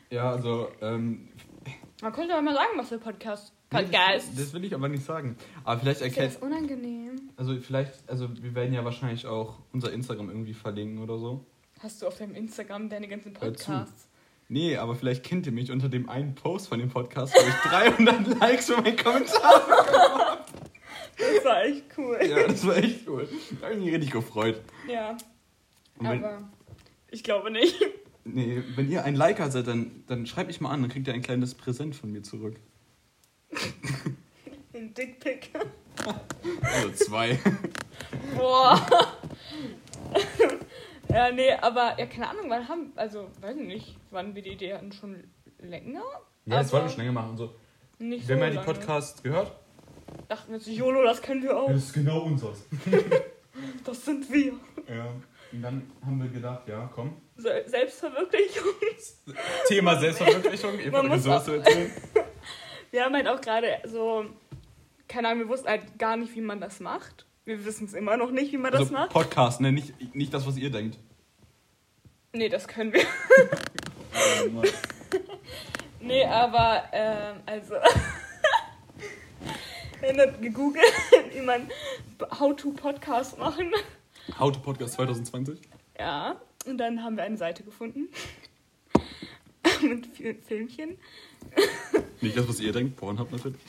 [0.09, 0.69] Ja, also.
[0.81, 1.29] Ähm,
[2.01, 3.53] Man könnte aber mal sagen, was für Podcast.
[3.69, 4.29] Podcast.
[4.29, 5.35] Das, das will ich aber nicht sagen.
[5.63, 6.35] Aber vielleicht ist erkennt.
[6.35, 7.29] das unangenehm?
[7.37, 11.45] Also vielleicht, also wir werden ja wahrscheinlich auch unser Instagram irgendwie verlinken oder so.
[11.79, 13.33] Hast du auf deinem Instagram deine ganzen.
[13.33, 14.07] Podcasts?
[14.49, 17.55] Nee, aber vielleicht kennt ihr mich unter dem einen Post von dem Podcast, wo ich
[17.71, 20.22] 300 Likes für meinen Kommentar.
[21.17, 22.19] Das war echt cool.
[22.21, 23.27] Ja, das war echt cool.
[23.59, 24.61] Da habe ich mich richtig gefreut.
[24.87, 25.17] Ja,
[25.99, 26.49] wenn, aber
[27.11, 27.75] ich glaube nicht.
[28.23, 31.13] nee, wenn ihr ein Liker seid, dann, dann schreibt mich mal an, dann kriegt ihr
[31.13, 32.55] ein kleines Präsent von mir zurück.
[34.73, 35.51] Ein Dickpick.
[36.63, 37.39] Also zwei.
[38.35, 38.81] Boah.
[41.09, 44.53] ja, nee, aber ja, keine Ahnung, wann haben, also, weiß ich nicht, wann wir die
[44.53, 45.23] Idee hatten, schon
[45.59, 46.01] länger?
[46.45, 47.37] Ja, das wollten wir schon länger machen.
[47.37, 47.53] So.
[47.99, 48.65] Nicht Wir haben so ja die lange.
[48.65, 49.51] Podcasts gehört.
[50.27, 51.69] Dachten wir, so, YOLO, das können wir auch.
[51.69, 52.65] ist genau unseres.
[53.85, 54.53] Das sind wir.
[54.89, 55.05] Ja.
[55.51, 57.15] Und dann haben wir gedacht, ja, komm.
[57.37, 58.65] Se Selbstverwirklichung.
[59.67, 60.79] Thema Selbstverwirklichung.
[60.79, 61.63] Ihr Man muss erzählen.
[62.91, 64.25] Wir haben halt auch gerade so,
[65.07, 67.25] keine Ahnung, wir wussten halt gar nicht, wie man das macht.
[67.45, 69.09] Wir wissen es immer noch nicht, wie man das Also macht.
[69.11, 69.71] Podcast, ne?
[69.71, 70.99] Nicht, nicht das, was ihr denkt.
[72.33, 73.01] Nee, das können wir.
[75.99, 77.75] Nee, aber, ähm, also.
[80.03, 80.83] Haben gegoogelt,
[81.33, 81.69] wie man
[82.39, 83.71] How to Podcast machen.
[84.37, 85.59] How to Podcast 2020.
[85.97, 86.35] Ja,
[86.65, 88.09] und dann haben wir eine Seite gefunden.
[89.81, 90.97] Mit vielen Filmchen.
[92.21, 92.97] Nicht das, was ihr denkt.
[92.97, 93.59] Pornhub natürlich.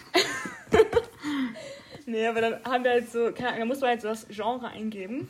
[2.06, 4.26] Nee, aber dann haben wir halt so, keine Ahnung, da muss man halt so das
[4.28, 5.28] Genre eingeben.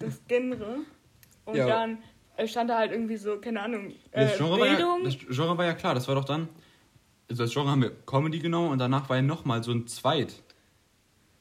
[0.00, 0.78] Das Genre.
[1.44, 1.66] Und Ja.
[1.66, 1.98] dann
[2.46, 5.04] stand da halt irgendwie so, keine Ahnung, äh, Das Genre, war ja, Bildung.
[5.04, 6.48] das Genre war ja klar, das war doch dann.
[7.30, 10.34] Also das Genre haben wir Comedy genommen und danach war ja nochmal so ein Zweit.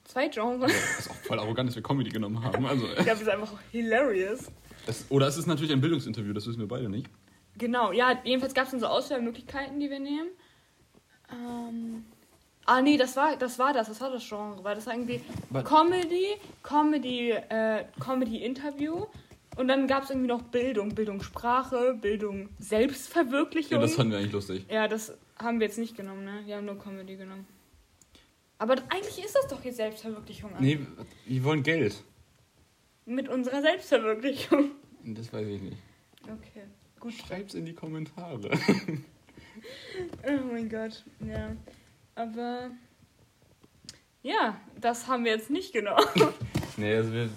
[0.06, 0.72] Zwei Genres.
[0.72, 2.66] Das ist auch voll arrogant, dass wir Comedy genommen haben.
[2.66, 4.52] Also, Ich glaube, das ist einfach hilarious.
[4.88, 7.08] es, oder es ist natürlich ein Bildungsinterview, das wissen wir beide nicht.
[7.58, 10.30] Genau, ja, jedenfalls gab es dann so Auswahlmöglichkeiten, die wir nehmen.
[11.32, 12.04] Ähm,
[12.66, 15.22] ah, nee, das war, das war das, das war das Genre, weil das war irgendwie
[15.50, 16.28] But- Comedy,
[16.64, 19.06] Comedy, äh, Comedy-Interview
[19.56, 23.74] und dann gab es irgendwie noch Bildung, Bildung Sprache, Bildung Selbstverwirklichung.
[23.74, 24.66] Ja, das fanden wir eigentlich lustig.
[24.70, 26.42] Ja, das haben wir jetzt nicht genommen, ne?
[26.46, 27.46] Wir haben nur Comedy genommen.
[28.58, 30.52] Aber eigentlich ist das doch hier Selbstverwirklichung.
[30.60, 30.80] Nee,
[31.26, 32.04] wir wollen Geld.
[33.06, 34.72] Mit unserer Selbstverwirklichung.
[35.06, 35.78] Das weiß ich nicht.
[36.24, 36.62] Okay,
[36.98, 37.12] gut.
[37.14, 38.50] Schreib's in die Kommentare.
[40.28, 41.56] Oh mein Gott, ja.
[42.16, 42.72] Aber
[44.24, 46.06] ja, das haben wir jetzt nicht genommen.
[46.78, 47.30] Nee, also wir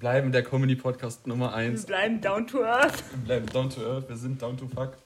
[0.00, 1.86] bleiben der Comedy-Podcast Nummer Wir 1.
[1.86, 3.02] bleiben down to earth.
[3.10, 4.98] Wir bleiben down to earth, wir sind down to fuck.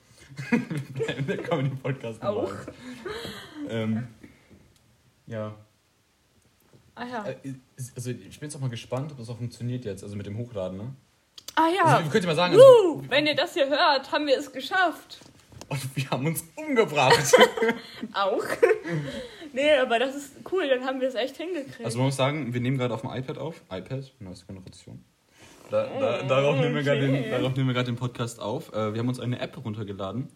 [1.29, 2.51] Der Comedy-Podcast Auch.
[2.51, 2.67] 1.
[3.69, 4.09] Ähm,
[5.27, 5.55] ja.
[6.95, 7.25] Ah ja.
[7.29, 7.55] Äh,
[7.95, 10.37] Also ich bin jetzt auch mal gespannt, ob das auch funktioniert jetzt, also mit dem
[10.39, 10.95] Hochladen, ne?
[11.55, 11.85] Ah ja.
[11.85, 14.53] Also, wir könnten mal sagen, also, Woo, wenn ihr das hier hört, haben wir es
[14.53, 15.19] geschafft.
[15.69, 17.33] und wir haben uns umgebracht.
[18.13, 18.45] Auch.
[19.53, 21.85] nee, aber das ist cool, dann haben wir es echt hingekriegt.
[21.85, 23.63] Also man muss sagen, wir nehmen gerade auf dem iPad auf.
[23.71, 25.05] iPad, neueste Generation.
[25.71, 28.73] Da, da, darauf, nehmen wir gerade den, Podcast auf.
[28.73, 30.29] Äh, wir haben uns eine App runtergeladen.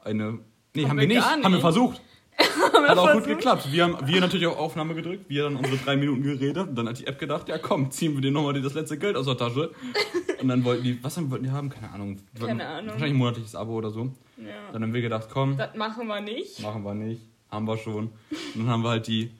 [0.00, 0.40] Eine.
[0.74, 1.20] Nee, haben, Haben wir nicht.
[1.20, 1.60] gar Haben wir nicht.
[1.60, 2.00] versucht.
[2.38, 3.28] wir Hat auch gut versucht?
[3.28, 3.72] geklappt.
[3.72, 6.68] Wir haben wir natürlich auf Aufnahme gedrückt, wir dann unsere drei Minuten geredet.
[6.68, 9.16] Und dann hat die App gedacht, ja komm, ziehen wir dir nochmal das letzte Geld
[9.16, 9.70] aus der Tasche.
[10.42, 11.70] Und dann wollten die, was haben- wollten die haben?
[11.70, 12.18] Keine Ahnung.
[12.38, 12.88] Keine Ahnung.
[12.90, 14.12] Wahrscheinlich ein monatliches Abo oder so.
[14.36, 14.70] Ja.
[14.70, 16.60] Dann haben wir gedacht, komm, Das machen wir nicht.
[16.60, 17.22] machen wir nicht.
[17.50, 18.08] Haben wir schon.
[18.08, 18.10] Und
[18.56, 19.30] dann haben wir halt die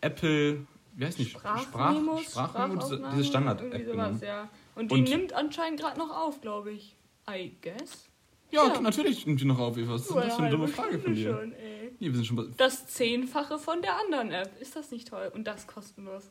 [0.00, 0.58] Apple,
[0.96, 1.24] wie heißt die?
[1.26, 4.14] Sprachmemos, Sprach, Sprachmemo, diese, Sprachaufnahme, diese Standard-App genommen.
[4.14, 4.48] sowas, ja.
[4.74, 6.96] Und die Und- nimmt anscheinend gerade noch auf, glaube ich.
[7.30, 8.08] I guess.
[8.50, 8.80] Ja, Ja.
[8.80, 9.94] natürlich nimmt die noch auf, Eva.
[9.94, 11.30] Was ist denn das für eine dumme Frage von dir?
[11.36, 11.90] Schon, ey.
[11.98, 14.60] Nee, wir sind schon Das Zehnfache von der anderen App.
[14.60, 15.30] Ist das nicht toll?
[15.34, 16.30] Und das kostenlos.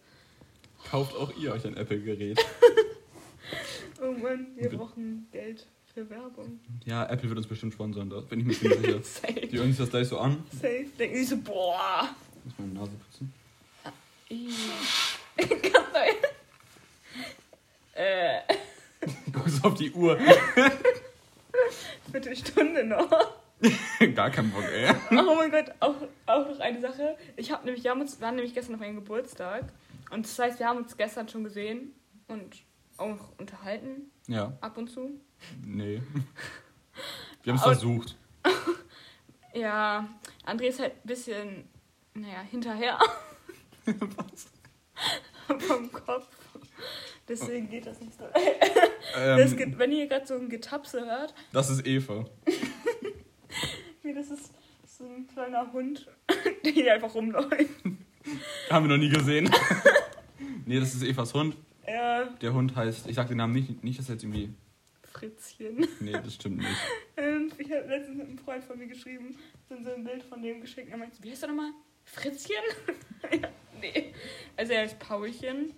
[0.90, 2.40] Kauft auch ihr euch ein Apple-Gerät.
[4.02, 4.78] Oh Mann, wir Bitte.
[4.78, 6.60] brauchen Geld für Werbung.
[6.86, 9.32] Ja, Apple wird uns bestimmt sponsern, da bin ich mir ziemlich sicher.
[9.52, 10.44] Die hören sich das gleich so an.
[10.52, 10.86] Safe.
[10.98, 12.10] Denken die so, boah.
[12.40, 13.34] Ich muss meine Nase putzen.
[15.38, 16.10] Ganz neu.
[17.96, 18.42] Äh,
[19.32, 20.18] Guckst auf die Uhr.
[22.12, 23.10] Viertelstunde noch.
[24.16, 24.92] Gar kein Bock, ey.
[25.12, 27.18] Oh mein Gott, auch, auch noch eine Sache.
[27.38, 29.66] Ich habe nämlich, wir haben uns, waren nämlich gestern auf einen Geburtstag.
[30.12, 31.94] Und das heißt, wir haben uns gestern schon gesehen
[32.28, 32.58] und
[32.98, 35.20] auch unterhalten, Ja, ab und zu.
[35.66, 36.02] nee.
[37.44, 38.16] Wir haben es versucht.
[39.56, 40.10] Ja,
[40.48, 41.70] André ist halt ein bisschen,
[42.16, 42.98] naja, hinterher?
[45.60, 46.28] vom Kopf.
[47.28, 48.26] Deswegen geht das nicht so.
[49.16, 52.26] Ähm, Das geht, wenn ihr gerade so ein Getapse hört, das ist Eva.
[54.04, 54.52] wie das ist
[54.86, 56.08] so ein kleiner Hund,
[56.66, 57.52] der hier einfach rumläuft.
[58.70, 59.50] Haben wir noch nie gesehen.
[60.66, 61.56] nee, das ist Evas Hund.
[61.88, 64.54] Ja, Der Hund heißt, ich sag den Namen nicht, nicht, dass jetzt irgendwie.
[65.12, 65.86] Fritzchen.
[66.00, 66.78] Nee, das stimmt nicht.
[67.18, 69.38] Und ich habe letztens mit einem Freund von mir geschrieben,
[69.70, 70.90] so ein Bild von dem geschickt.
[70.90, 71.72] Er meinte, wie heißt er nochmal?
[72.06, 72.56] Fritzchen?
[73.32, 74.14] ja, nee.
[74.58, 75.74] Also er ist Paulchen.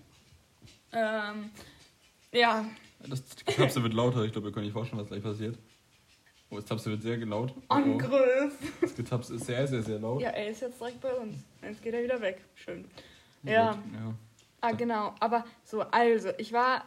[0.91, 1.49] Ähm,
[2.31, 2.65] ja,
[3.07, 5.57] Das Tapse wird lauter, ich glaube, ihr könnt euch vorstellen, was gleich passiert.
[6.49, 7.53] Oh, das Tapse wird sehr laut.
[7.55, 7.73] Oh, oh.
[7.73, 8.53] Angriff.
[8.81, 10.21] Das Getapse ist sehr, sehr, sehr laut.
[10.21, 11.43] Ja, er ist jetzt direkt bei uns.
[11.61, 12.41] Jetzt geht er wieder weg.
[12.53, 12.83] Schön.
[12.83, 12.91] Gut,
[13.43, 13.71] Ja.
[13.73, 14.15] ja.
[14.61, 15.13] Ah, genau.
[15.19, 16.85] Aber so, also, ich war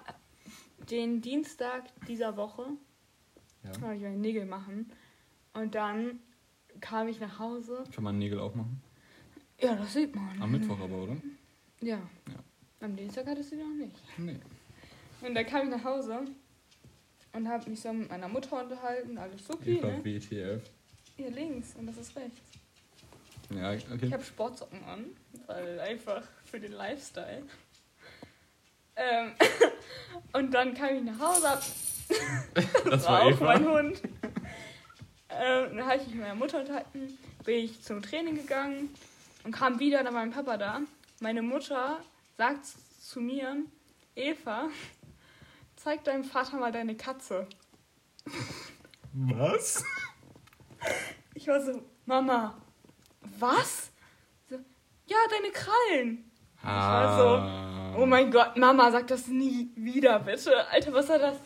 [0.91, 2.67] den Dienstag dieser Woche,
[3.65, 3.71] ja.
[3.93, 4.91] ich meine Nägel machen.
[5.53, 6.21] Und dann
[6.81, 7.85] kam ich nach Hause.
[7.95, 8.81] Kann man Nägel aufmachen?
[9.61, 10.41] Ja, das sieht man.
[10.41, 11.17] Am Mittwoch aber, oder?
[11.81, 11.97] Ja.
[11.97, 12.07] Ja.
[12.81, 13.97] Am Dienstag hattest du die noch nicht.
[14.17, 14.39] Nee.
[15.21, 16.21] Und da kam ich nach Hause
[17.33, 19.19] und habe mich so mit meiner Mutter unterhalten.
[19.19, 20.05] Alles supi, Eva ne?
[20.05, 20.63] WTF.
[21.17, 22.39] Hier links und das ist rechts.
[23.51, 24.13] Ja, Ich okay.
[24.13, 25.07] habe Sportsocken an,
[25.47, 27.43] weil einfach für den Lifestyle.
[28.95, 29.33] Ähm,
[30.35, 31.63] und dann kam ich nach Hause, hab,
[32.91, 34.03] Das war war auch mein Hund.
[35.31, 38.91] Ähm, dann habe ich mich mit meiner Mutter unterhalten, bin ich zum Training gegangen
[39.49, 40.83] und kam wieder, da war mein Papa da.
[41.21, 42.01] Meine Mutter
[42.37, 42.67] sagt
[43.01, 43.57] zu mir,
[44.15, 44.69] Eva,
[45.75, 47.47] zeig deinem Vater mal deine Katze.
[49.15, 49.83] Was?
[51.33, 52.61] Ich war so, Mama,
[53.39, 53.91] was?
[54.51, 54.57] So,
[55.07, 56.31] ja, deine Krallen.
[56.63, 57.95] Ah.
[57.97, 60.69] Oh mein Gott, Mama, sag das nie wieder, bitte.
[60.69, 61.37] Alter, was war das?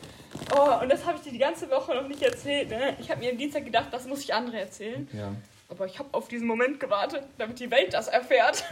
[0.57, 2.97] Oh, und das habe ich dir die ganze Woche noch nicht erzählt, ne?
[2.99, 5.09] Ich habe mir am Dienstag gedacht, das muss ich andere erzählen.
[5.13, 5.37] Ja.
[5.73, 8.63] Aber ich habe auf diesen Moment gewartet, damit die Welt das erfährt.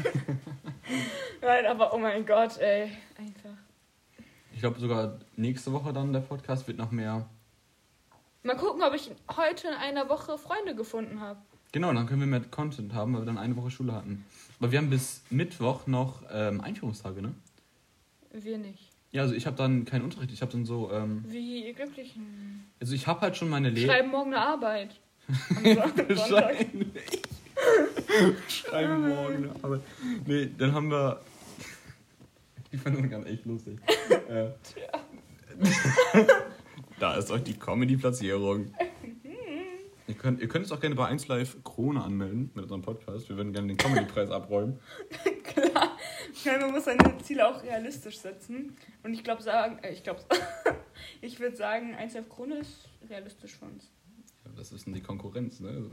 [1.41, 2.93] Nein, aber oh mein Gott, ey.
[3.17, 3.57] Einfach.
[4.53, 7.27] Ich glaube sogar nächste Woche dann der Podcast wird noch mehr.
[8.43, 11.41] Mal gucken, ob ich heute in einer Woche Freunde gefunden habe.
[11.73, 14.27] Genau, dann können wir mehr Content haben, weil wir dann eine Woche Schule hatten.
[14.59, 17.33] Aber wir haben bis Mittwoch noch ähm, Einführungstage, ne?
[18.33, 18.91] Wir nicht.
[19.11, 20.33] Ja, also ich habe dann keinen Unterricht.
[20.33, 22.71] Ich habe dann so, ähm, Wie ihr Glücklichen.
[22.79, 23.91] also ich habe halt schon meine Lehre.
[23.91, 25.01] Schreiben morgen eine Arbeit.
[26.09, 27.23] Wahrscheinlich.
[28.49, 29.81] Schreiben morgen eine Arbeit.
[30.27, 31.21] Nee, dann haben wir.
[32.73, 33.79] Die fand ich ganz echt lustig.
[34.29, 34.51] äh,
[36.99, 38.73] da ist euch die Comedy-Platzierung.
[40.07, 43.29] Ihr könnt, ihr könnt es auch gerne bei 1Live Krone anmelden mit unserem Podcast.
[43.29, 44.81] Wir würden gerne den Comedy-Preis abräumen.
[45.45, 45.97] Klar.
[46.45, 48.77] Ja, man muss seine Ziele auch realistisch setzen.
[49.05, 50.21] Und ich glaube sagen, äh, ich glaube,
[51.21, 53.89] ich würde sagen, 1 Krone ist realistisch für uns.
[54.61, 55.91] Das ist denn die Konkurrenz, ne?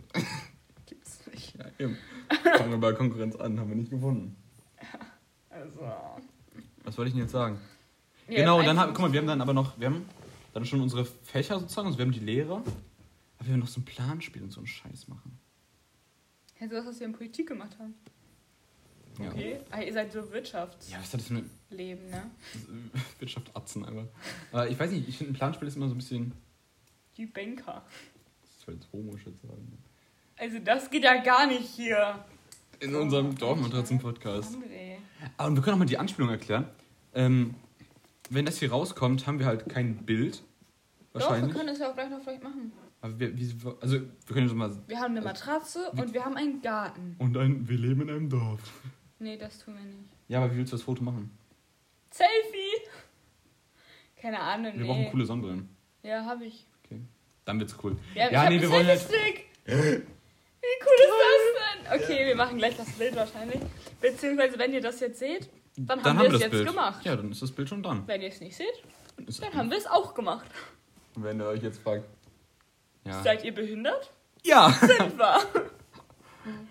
[0.85, 1.57] Gibt's nicht.
[1.57, 1.97] Ja, eben.
[2.43, 4.35] Fangen wir bei Konkurrenz an, haben wir nicht gefunden.
[5.49, 5.89] Also.
[6.83, 7.61] Was wollte ich denn jetzt sagen?
[8.27, 10.05] Ja, genau, dann haben, guck mal, wir haben dann aber noch, wir haben
[10.51, 13.79] dann schon unsere Fächer sozusagen, also wir haben die Lehrer, aber wir haben noch so
[13.79, 15.39] ein Planspiel und so einen Scheiß machen.
[16.59, 17.93] Ja, so was, was wir in Politik gemacht haben.
[19.17, 19.29] Ja.
[19.29, 19.59] Okay.
[19.71, 20.91] Ah, ihr seid so Wirtschafts.
[20.91, 21.45] Ja, was hat das mit.
[21.69, 22.29] leben, ne?
[23.19, 24.07] Wirtschaft Atzen einfach.
[24.51, 26.33] Aber ich weiß nicht, ich finde ein Planspiel ist immer so ein bisschen.
[27.15, 27.85] Die Banker.
[28.67, 29.77] Halt homisch jetzt sagen.
[30.37, 32.23] Also das geht ja gar nicht hier.
[32.79, 34.55] In unserem Dorfmatratzen-Podcast.
[34.55, 34.97] André.
[35.45, 36.69] Und wir können auch mal die Anspielung erklären.
[37.15, 37.55] Ähm,
[38.29, 40.43] wenn das hier rauskommt, haben wir halt kein Bild.
[41.13, 41.55] Doch, wir Wahrscheinlich.
[41.55, 42.71] können das ja auch gleich noch vielleicht machen.
[43.01, 44.75] Aber wir, wie, also, wir können schon mal.
[44.87, 47.15] Wir haben eine Matratze und wir haben einen Garten.
[47.19, 48.61] Und ein, wir leben in einem Dorf.
[49.19, 50.09] Nee, das tun wir nicht.
[50.27, 51.31] Ja, aber wie willst du das Foto machen?
[52.11, 52.89] Selfie!
[54.21, 54.87] Keine Ahnung, Wir nee.
[54.87, 55.69] brauchen coole Sonnenbrillen.
[56.03, 56.65] Ja, habe ich.
[57.47, 57.51] Okay.
[57.51, 57.97] Dann wird's cool.
[58.13, 59.09] Ja, Ja, ich nee, hab wir wollen halt.
[59.09, 59.71] Wie
[60.83, 62.01] cool ist das denn?
[62.01, 63.59] Okay, wir machen gleich das Bild wahrscheinlich.
[64.01, 66.67] Beziehungsweise, wenn ihr das jetzt seht, dann, haben wir es jetzt Bild.
[66.67, 67.05] gemacht.
[67.05, 68.05] Ja, dann ist das Bild schon dann.
[68.07, 68.83] Wenn ihr es nicht seht,
[69.15, 70.47] Dann dann haben wir es auch gemacht.
[71.15, 72.03] Wenn ihr euch jetzt fragt.
[73.05, 73.23] Ja.
[73.23, 74.11] Seid ihr behindert?
[74.43, 74.69] Ja!
[74.71, 75.39] Sind wir.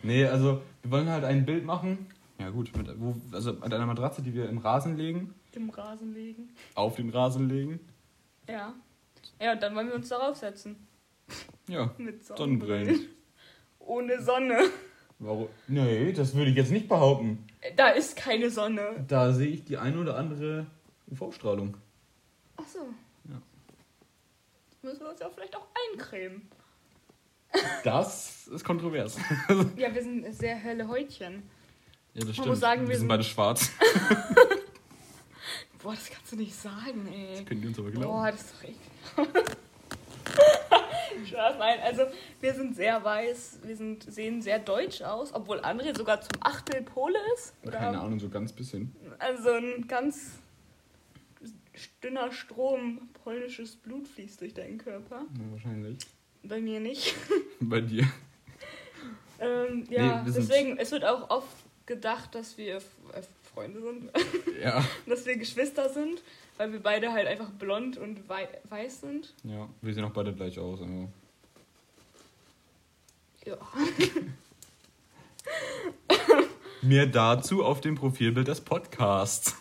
[0.02, 2.06] Nee, also wir wollen halt ein Bild machen.
[2.40, 6.14] Ja gut, mit, wo, also mit einer Matratze, die wir im Rasen legen, Im Rasen
[6.14, 6.48] legen.
[6.74, 7.80] auf den Rasen legen.
[8.48, 8.72] Ja.
[9.40, 10.86] Ja, und dann wollen wir uns darauf setzen.
[11.68, 12.86] Ja, Mit Sonnenbrillen.
[12.86, 13.16] Sonnenbrillen.
[13.80, 14.58] Ohne Sonne.
[15.18, 15.48] Warum?
[15.66, 17.46] Nee, das würde ich jetzt nicht behaupten.
[17.76, 19.04] Da ist keine Sonne.
[19.08, 20.66] Da sehe ich die eine oder andere
[21.10, 21.76] UV-Strahlung.
[22.56, 22.78] Ach so.
[23.28, 23.40] Ja.
[24.82, 26.48] Müssen wir uns ja vielleicht auch eincremen.
[27.84, 29.16] Das ist kontrovers.
[29.76, 31.42] Ja, wir sind sehr helle Häutchen.
[32.14, 33.70] Ja, das Man muss sagen, wir wir sind sind- beide schwarz.
[35.86, 37.44] Boah, das kannst du nicht sagen, ey.
[37.44, 38.08] Können die uns aber glauben.
[38.08, 38.76] Boah, das ist doch eklig.
[41.28, 42.06] Spaß, nein, also
[42.40, 46.82] wir sind sehr weiß, wir sind, sehen sehr deutsch aus, obwohl André sogar zum Achtel
[46.82, 47.54] Pole ist.
[47.62, 48.96] Oder Keine Ahnung, so ganz bisschen.
[49.20, 50.40] Also ein ganz
[52.02, 55.20] dünner Strom polnisches Blut fließt durch deinen Körper.
[55.20, 55.98] Ja, wahrscheinlich.
[56.42, 57.14] Bei mir nicht.
[57.60, 58.08] Bei dir.
[59.38, 61.46] Ähm, ja, Nee, deswegen, es wird auch oft
[61.86, 62.80] gedacht, dass wir
[63.56, 64.10] Freunde sind,
[64.62, 64.84] Ja.
[65.06, 66.22] dass wir Geschwister sind,
[66.58, 69.32] weil wir beide halt einfach blond und wei weiß sind.
[69.44, 70.82] Ja, wir sehen auch beide gleich aus.
[70.82, 71.08] Also.
[73.46, 73.56] Ja.
[76.82, 79.56] Mehr dazu auf dem Profilbild des Podcasts.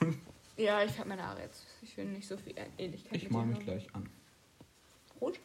[0.58, 1.66] Ja, ich habe meine Haare jetzt.
[1.82, 4.10] Ich will nicht so viel Ähnlichkeit Ich mit mal dir mich gleich an.
[5.22, 5.40] Rot?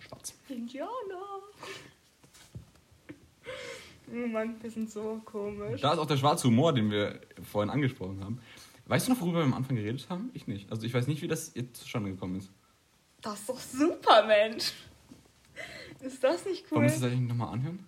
[0.00, 0.34] Schwarz.
[0.48, 0.88] Indianer.
[4.14, 5.80] Oh Mann, wir sind so komisch.
[5.80, 8.40] Da ist auch der schwarze Humor, den wir vorhin angesprochen haben.
[8.86, 10.30] Weißt du noch, worüber wir am Anfang geredet haben?
[10.34, 10.70] Ich nicht.
[10.70, 12.50] Also ich weiß nicht, wie das jetzt zustande gekommen ist.
[13.22, 14.72] Das ist doch super, Mensch.
[16.00, 16.88] Ist das nicht Wollen cool?
[16.88, 17.86] wir uns das eigentlich nochmal anhören?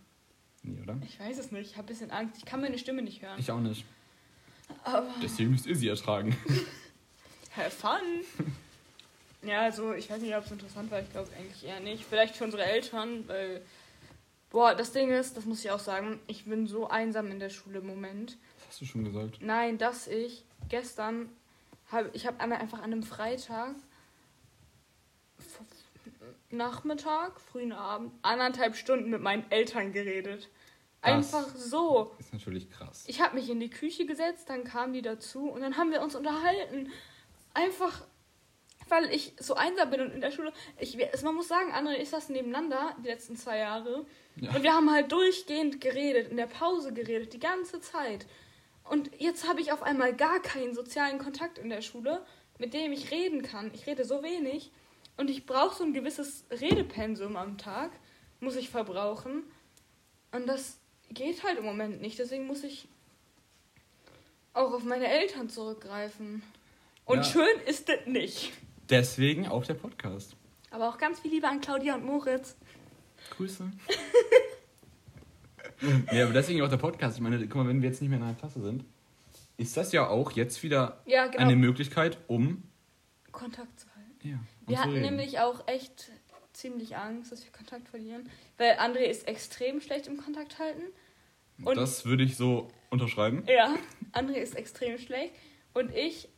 [0.62, 0.96] Nee, oder?
[1.04, 1.70] Ich weiß es nicht.
[1.70, 2.38] Ich habe ein bisschen Angst.
[2.38, 3.38] Ich kann meine Stimme nicht hören.
[3.38, 3.84] Ich auch nicht.
[4.82, 6.36] Aber Deswegen müsst ihr sie ertragen.
[7.56, 8.00] have fun.
[9.42, 11.00] Ja, also ich weiß nicht, ob es interessant war.
[11.00, 12.04] Ich glaube eigentlich eher nicht.
[12.04, 13.62] Vielleicht für unsere Eltern, weil...
[14.50, 17.50] Boah, das Ding ist, das muss ich auch sagen, ich bin so einsam in der
[17.50, 18.38] Schule im Moment.
[18.58, 19.38] Das hast du schon gesagt.
[19.40, 21.28] Nein, dass ich gestern
[21.90, 23.74] habe, ich habe einfach an einem Freitag
[26.50, 30.48] Nachmittag, frühen Abend, anderthalb Stunden mit meinen Eltern geredet.
[31.02, 32.14] Das- Einfach so.
[32.18, 33.04] Ist natürlich krass.
[33.08, 36.00] Ich habe mich in die Küche gesetzt, dann kamen die dazu und dann haben wir
[36.02, 36.90] uns unterhalten.
[37.54, 38.02] Einfach,
[38.88, 40.52] weil ich so einsam bin und in der Schule.
[40.78, 44.06] Ich, man muss sagen, André ist das nebeneinander die letzten zwei Jahre.
[44.36, 44.54] Ja.
[44.54, 48.26] Und wir haben halt durchgehend geredet, in der Pause geredet, die ganze Zeit.
[48.84, 52.24] Und jetzt habe ich auf einmal gar keinen sozialen Kontakt in der Schule,
[52.58, 53.70] mit dem ich reden kann.
[53.74, 54.70] Ich rede so wenig.
[55.16, 57.90] Und ich brauche so ein gewisses Redepensum am Tag,
[58.40, 59.44] muss ich verbrauchen.
[60.30, 60.78] Und das
[61.10, 62.18] geht halt im Moment nicht.
[62.18, 62.86] Deswegen muss ich
[64.52, 66.42] auch auf meine Eltern zurückgreifen.
[67.06, 67.24] Und Ja.
[67.24, 68.52] schön ist das nicht.
[68.90, 70.36] Deswegen auch der Podcast.
[70.70, 72.56] Aber auch ganz viel Liebe an Claudia und Moritz.
[73.36, 73.70] Grüße.
[76.12, 77.16] nee, aber deswegen auch der Podcast.
[77.16, 78.84] Ich meine, guck mal, wenn wir jetzt nicht mehr in einer Klasse sind,
[79.56, 81.44] ist das ja auch jetzt wieder Ja, genau.
[81.44, 82.62] eine Möglichkeit, um.
[83.32, 84.28] Kontakt zu halten.
[84.28, 85.02] Ja, um Wir hatten reden.
[85.02, 86.10] nämlich auch echt
[86.52, 88.28] ziemlich Angst, dass wir Kontakt verlieren.
[88.56, 90.82] Weil André ist extrem schlecht im Kontakt halten.
[91.64, 93.44] Und das würde ich so unterschreiben.
[93.48, 93.74] ja,
[94.12, 95.34] André ist extrem schlecht.
[95.74, 96.28] Und ich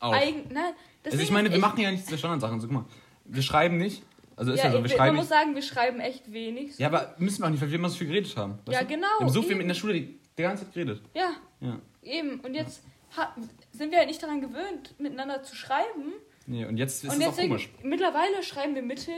[0.00, 0.12] Auch.
[0.12, 0.52] eigen.
[0.52, 0.74] Nein,
[1.04, 2.60] Also ich meine, wir machen ja nicht diese Standardsachen.
[2.60, 2.84] So, guck mal,
[3.24, 4.02] wir schreiben nicht.
[4.36, 6.78] Also ist ja, Ja, so, wir wir, man schreiben muss sagen, wir schreiben echt wenig.
[6.78, 8.58] Ja, aber müssen wir auch nicht, weil wir immer so viel geredet haben.
[8.68, 9.62] Ja, genau, Wir haben so viel eben.
[9.62, 11.02] in der Schule die, die ganze Zeit geredet.
[11.14, 11.30] Ja,
[11.60, 11.78] Ja.
[12.02, 12.40] eben.
[12.40, 12.82] Und jetzt
[13.16, 13.34] ha
[13.72, 16.12] sind wir halt nicht daran gewöhnt, miteinander zu schreiben.
[16.46, 17.68] Nee, und jetzt ist und es auch komisch.
[17.82, 19.14] mittlerweile schreiben wir Mittel.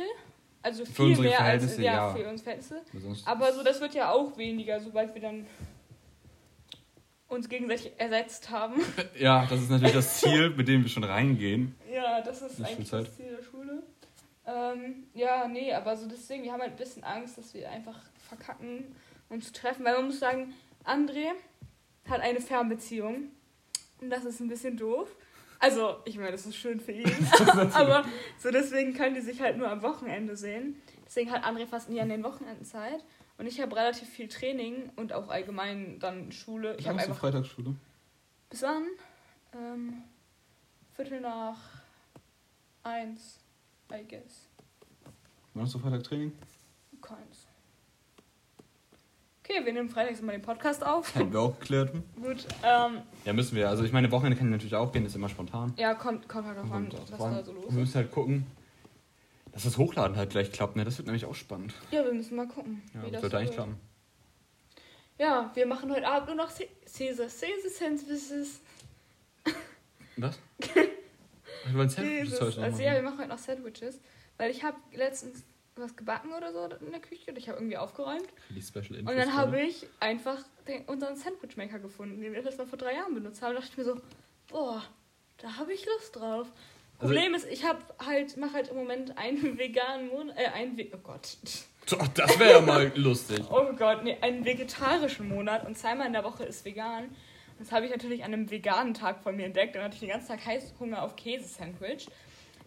[0.63, 2.13] Also Für viel mehr als ja, ja.
[2.15, 2.83] für unsere Verhältnisse.
[3.25, 5.47] Aber so, das wird ja auch weniger, sobald wir dann
[7.31, 8.83] uns gegenseitig ersetzt haben.
[9.19, 11.75] Ja, das ist natürlich das Ziel, mit dem wir schon reingehen.
[11.93, 13.07] ja, das ist eigentlich Schulzeit.
[13.07, 13.83] das Ziel der Schule.
[14.47, 17.99] Ähm, ja, nee, aber so deswegen, wir haben halt ein bisschen Angst, dass wir einfach
[18.29, 18.95] verkacken,
[19.29, 19.85] uns zu treffen.
[19.85, 20.55] Weil man muss sagen,
[20.85, 21.33] André
[22.09, 23.31] hat eine Fernbeziehung.
[24.01, 25.15] Und das ist ein bisschen doof.
[25.59, 27.29] Also, ich meine, das ist schön für ihn.
[27.75, 28.05] aber
[28.39, 30.81] so deswegen können die sich halt nur am Wochenende sehen.
[31.07, 33.05] Deswegen hat André fast nie an den Wochenenden Zeit.
[33.41, 36.75] Und ich habe relativ viel Training und auch allgemein dann Schule.
[36.75, 37.17] Ich Ich habe einfach.
[37.17, 37.75] Freitagsschule.
[38.51, 38.85] Bis wann?
[39.55, 40.03] Ähm,
[40.93, 41.57] Viertel nach
[42.83, 43.39] eins,
[43.91, 44.47] I guess.
[45.55, 46.33] Wann hast du Freitag Training?
[47.01, 47.47] Keins.
[49.43, 51.15] Okay, wir nehmen freitags immer den Podcast auf.
[51.15, 51.93] Hätten wir auch geklärt.
[52.17, 53.71] Gut, ähm, Ja, müssen wir.
[53.71, 55.73] Also ich meine, Wochenende kann natürlich auch gehen, ist immer spontan.
[55.79, 57.75] ja, kommt, kommt halt drauf an, was da so los wir ist.
[57.77, 58.47] müssen halt gucken,
[59.53, 60.77] dass das Hochladen halt gleich klappt.
[60.77, 60.85] Ne?
[60.85, 61.75] Das wird nämlich auch spannend.
[61.91, 63.81] Ja, wir müssen mal gucken, Ja, wie das wird eigentlich klappen.
[65.19, 67.27] Ja, wir machen heute Abend nur noch Caesar.
[67.27, 67.29] Caesar
[67.71, 68.61] Sandwiches.
[70.17, 70.39] Was?
[70.59, 73.19] Du wolltest Sandwiches heute Also ja, wir machen?
[73.19, 74.01] heute noch Sandwiches.
[74.39, 75.45] Weil ich habe letztens
[75.77, 78.29] was gebacken oder so in der Küche und ich habe irgendwie aufgeräumt.
[78.51, 82.67] Die Special Und dann habe ich einfach den, unseren Sandwichmaker gefunden, den wir das mal
[82.67, 83.55] vor drei Jahren benutzt haben.
[83.55, 84.01] Da dachte ich mir so,
[84.49, 84.83] boah,
[85.39, 86.49] da habe ich Lust drauf.
[87.01, 90.77] Also- Problem ist, ich habe halt, mache halt im Moment einen veganen Monat, äh, einen,
[90.77, 91.37] Ve- oh Gott,
[91.89, 93.41] Doch, das wäre ja mal lustig.
[93.51, 97.05] oh Gott, nee, einen vegetarischen Monat und zweimal in der Woche ist vegan.
[97.05, 97.15] Und
[97.67, 99.75] das habe ich natürlich an einem veganen Tag von mir entdeckt.
[99.75, 102.07] Dann hatte ich den ganzen Tag Heißhunger auf Käsesandwich.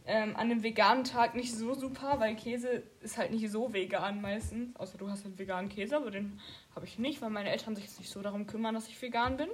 [0.06, 4.22] Ähm, an einem veganen Tag nicht so super, weil Käse ist halt nicht so vegan
[4.22, 4.76] meistens.
[4.76, 6.40] Außer du hast halt veganen Käse, aber den
[6.76, 9.38] habe ich nicht, weil meine Eltern sich jetzt nicht so darum kümmern, dass ich vegan
[9.38, 9.48] bin.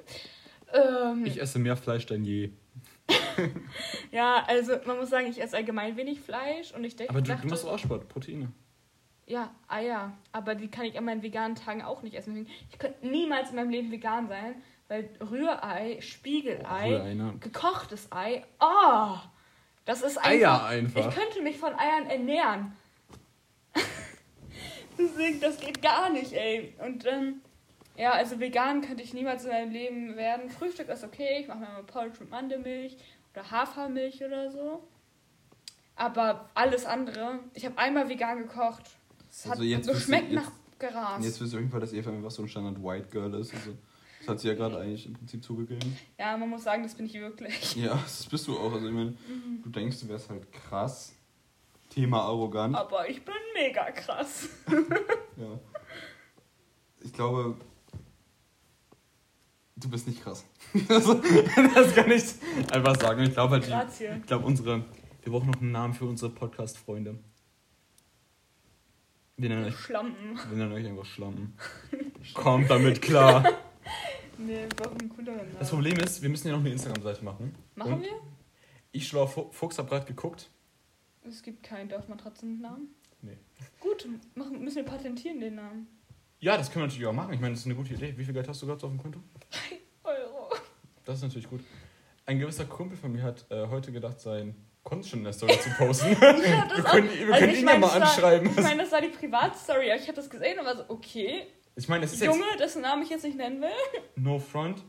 [0.73, 2.49] Ähm, Ich esse mehr Fleisch denn je.
[4.11, 7.29] ja, also man muss sagen, ich esse allgemein wenig Fleisch und ich denke, Aber du,
[7.29, 8.51] dachte, du machst auch Sport, Proteine.
[9.25, 10.13] Ja, Eier.
[10.31, 12.47] Aber die kann ich an meinen veganen Tagen auch nicht essen.
[12.71, 14.55] Ich könnte niemals in meinem Leben vegan sein,
[14.87, 17.35] weil Rührei, Spiegelei, Rührei, ne?
[17.39, 19.17] gekochtes Ei, oh,
[19.85, 20.29] das ist einfach...
[20.29, 21.09] Eier einfach.
[21.09, 22.73] Ich könnte mich von Eiern ernähren.
[24.97, 26.73] Deswegen, das geht gar nicht, ey.
[26.79, 27.41] Und ähm,
[27.99, 30.49] ja, also vegan könnte ich niemals in meinem Leben werden.
[30.49, 32.97] Frühstück ist okay, ich mache mir mal Porridge mit Mandelmilch
[33.33, 34.87] oder Hafermilch oder so.
[35.95, 38.83] Aber alles andere, ich habe einmal vegan gekocht.
[39.29, 41.23] Es hat Also du- geschmeckt nach Gras.
[41.23, 43.53] Jetzt wisst ihr auf jeden Fall, dass Eva einfach so ein Standard White Girl ist.
[43.53, 43.71] Also,
[44.19, 45.97] das hat sie ja gerade eigentlich im Prinzip zugegeben.
[46.17, 47.75] Ja, man muss sagen, das bin ich wirklich.
[47.75, 48.71] Ja, das bist du auch.
[48.73, 49.61] Also ich meine, Mhm.
[49.61, 51.13] du denkst, du wärst halt krass.
[51.89, 52.75] Thema arrogant.
[52.75, 54.47] Aber ich bin mega krass.
[55.37, 55.57] Ja.
[57.01, 57.55] Ich glaube,
[59.79, 60.45] du bist nicht krass.
[60.89, 62.23] Also, das kann ich
[62.71, 63.23] einfach sagen.
[63.23, 64.09] Ich glaube halt, die, Grazie.
[64.19, 64.83] ich glaube unsere,
[65.23, 67.17] wir brauchen noch einen Namen für unsere Podcast-Freunde.
[69.37, 70.37] Wir nennen euch, Schlampen.
[70.49, 71.53] wir nennen euch einfach Schlampen.
[72.33, 73.43] Kommt damit klar.
[74.41, 75.55] Nee, wir brauchen einen cooleren Namen.
[75.59, 77.53] Das Problem ist, wir müssen ja noch eine Instagram-Seite machen.
[77.75, 78.11] Machen Und wir?
[78.93, 80.49] Ich, Schlauer Fu- Fuchs, habe gerade geguckt.
[81.27, 82.87] Es gibt keinen Dorfmatratzennamen.
[83.21, 83.35] Nee.
[83.81, 85.87] Gut, machen, müssen wir patentieren den Namen.
[86.39, 87.33] Ja, das können wir natürlich auch machen.
[87.33, 88.13] Ich meine, das ist eine gute Idee.
[88.17, 89.19] Wie viel Geld hast du gerade auf dem Konto?
[91.09, 91.61] Das ist natürlich gut.
[92.27, 94.53] Ein gewisser Kumpel von mir hat äh, heute gedacht, sein
[95.03, 96.15] schon in der Story zu posten.
[96.21, 98.01] Ja, das wir auch- können, wir also können ich ihn ja meine, mal das war-
[98.09, 98.49] anschreiben.
[98.51, 101.47] Ich meine, das war die Privatstory, aber ich habe das gesehen und war so, okay.
[101.75, 103.69] Ich meine, es ist jetzt Junge, dessen Namen ich jetzt nicht nennen will.
[104.15, 104.83] no front.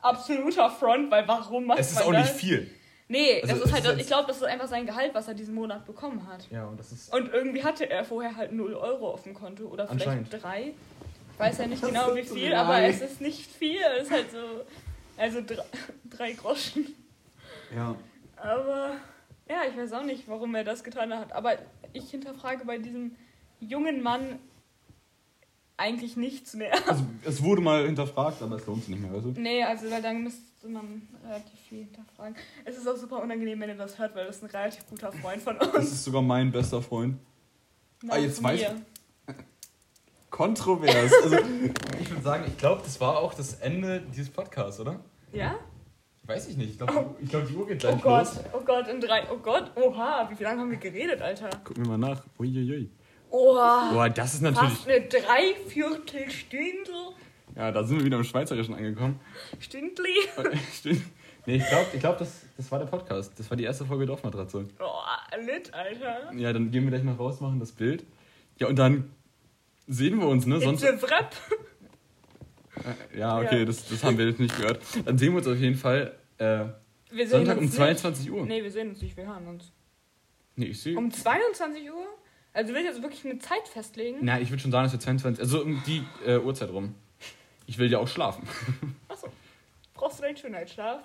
[0.00, 2.32] Absoluter Front, weil warum macht Es ist man auch das?
[2.32, 2.70] nicht viel.
[3.06, 5.28] Nee, Also das ist halt, ist jetzt- ich glaube, das ist einfach sein Gehalt, was
[5.28, 6.48] er diesen Monat bekommen hat.
[6.50, 7.14] Ja, und das ist.
[7.14, 10.42] Und irgendwie hatte er vorher halt 0 Euro auf dem Konto oder vielleicht Anscheinend.
[10.42, 10.74] 3.
[11.32, 12.56] Ich weiß ja nicht Das genau, wie viel, drei.
[12.58, 13.80] aber es ist nicht viel.
[13.98, 14.38] Es ist halt so,
[15.16, 15.64] also drei,
[16.10, 16.86] drei Groschen.
[17.74, 17.94] Ja.
[18.36, 18.92] Aber
[19.48, 21.32] ja, ich weiß auch nicht, warum er das getan hat.
[21.32, 21.56] Aber
[21.92, 23.14] ich hinterfrage bei diesem
[23.60, 24.38] jungen Mann
[25.76, 26.72] eigentlich nichts mehr.
[26.88, 29.40] Also, es wurde mal hinterfragt, aber es lohnt sich nicht mehr, weißt du?
[29.40, 32.36] Nee, also weil dann müsste man relativ viel hinterfragen.
[32.64, 35.12] Es ist auch super unangenehm, wenn ihr das hört, weil das ist ein relativ guter
[35.12, 35.92] Freund von Das uns.
[35.92, 37.16] ist sogar mein bester Freund.
[38.02, 38.48] Nach Ah, jetzt mir.
[38.48, 38.68] weiß ich-
[40.34, 41.12] Kontrovers.
[41.22, 41.36] Also,
[42.00, 44.98] ich würde sagen, ich glaube, das war auch das Ende dieses Podcasts, oder?
[45.32, 45.54] Ja?
[46.24, 46.70] Weiß ich nicht.
[46.70, 48.40] Ich glaube, ich glaub, die Uhr geht gleich Oh Gott, los.
[48.52, 49.22] oh Gott, in drei.
[49.30, 51.50] Oh Gott, oha, wie lange haben wir geredet, Alter?
[51.62, 52.24] Gucken wir mal nach.
[52.36, 52.90] Uiuiui.
[53.30, 53.90] Oha.
[53.92, 54.72] Boah, das ist natürlich.
[54.72, 56.90] Fast eine Dreiviertelstunde.
[57.54, 59.20] Ja, da sind wir wieder im Schweizerischen angekommen.
[59.60, 60.18] Stündli.
[61.46, 63.38] Nee, ich glaube, ich glaub, das, das war der Podcast.
[63.38, 64.66] Das war die erste Folge Dorfmatratze.
[64.80, 66.32] Oh, lit, Alter.
[66.34, 68.02] Ja, dann gehen wir gleich mal raus, machen das Bild.
[68.58, 69.10] Ja, und dann
[69.86, 70.60] sehen wir uns, ne?
[70.60, 71.34] Sonst, a wrap.
[73.12, 73.64] äh, ja, okay, Ja.
[73.64, 74.80] Das, das haben wir jetzt nicht gehört.
[75.04, 76.66] Dann sehen wir uns auf jeden Fall äh,
[77.26, 78.40] Sonntag um uns 22 Uhr.
[78.40, 78.48] Nicht.
[78.48, 79.72] Nee, wir sehen uns nicht, wir hören uns.
[80.56, 80.96] Nee, ich sehe.
[80.96, 82.06] Um 22 Uhr?
[82.52, 84.18] Also willst du jetzt wirklich eine Zeit festlegen?
[84.22, 85.42] Na, ich würde schon sagen, dass wir 22.
[85.42, 86.94] Also um die äh, Uhrzeit rum.
[87.66, 88.46] Ich will ja auch schlafen.
[89.08, 89.28] Achso.
[89.94, 91.02] Brauchst du deinen Schönheitsschlaf?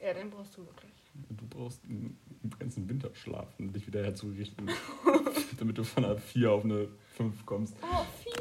[0.00, 0.92] Ja, den brauchst du wirklich.
[1.30, 2.18] Du brauchst einen
[2.58, 4.70] ganzen Winterschlaf, um dich wieder herzurichten.
[5.58, 7.74] damit du von einer 4 auf eine 5 kommst.
[7.82, 8.32] Oh, vier.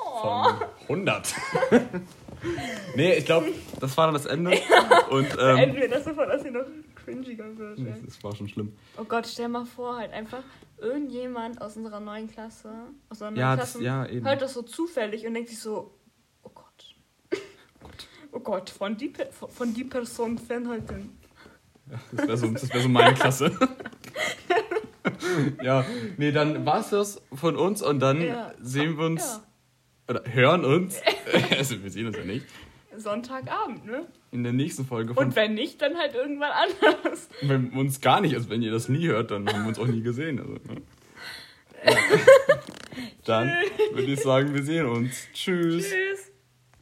[0.00, 0.26] Oh.
[0.28, 0.56] allem
[0.88, 1.34] 100.
[2.96, 4.50] nee, ich glaube, das war dann das Ende.
[5.10, 6.64] Und, ähm, Beenden wir das sofort, dass sie noch
[6.94, 7.78] cringiger wird.
[7.78, 8.76] das, das war schon schlimm.
[8.98, 10.42] Oh Gott, stell mal vor, halt einfach
[10.78, 12.68] irgendjemand aus unserer neuen Klasse,
[13.08, 15.94] aus unserer neuen Ja, das- Klasse, ja, hört das so zufällig und denkt sich so,
[16.42, 16.94] oh Gott.
[18.34, 21.18] Oh Gott, von die, von- von die Person fernhalten.
[21.90, 23.50] Ja, das wäre so, das wär so meine Klasse.
[25.62, 25.84] ja,
[26.16, 28.52] nee, dann war's das von uns und dann Ja.
[28.60, 29.40] sehen wir uns
[30.08, 31.00] Ja, oder hören uns.
[31.58, 32.46] also wir sehen uns ja nicht.
[32.96, 34.06] Sonntagabend, ne?
[34.32, 37.28] In der nächsten Folge von Und wenn nicht, dann halt irgendwann anders.
[37.42, 39.86] wenn uns gar nicht, also wenn ihr das nie hört, dann haben wir uns auch
[39.86, 40.38] nie gesehen.
[40.40, 40.82] Also, ne?
[41.84, 41.96] ja.
[43.24, 43.52] Dann
[43.92, 45.26] würde ich sagen, wir sehen uns.
[45.32, 45.88] Tschüss.
[45.88, 46.31] Tschüss.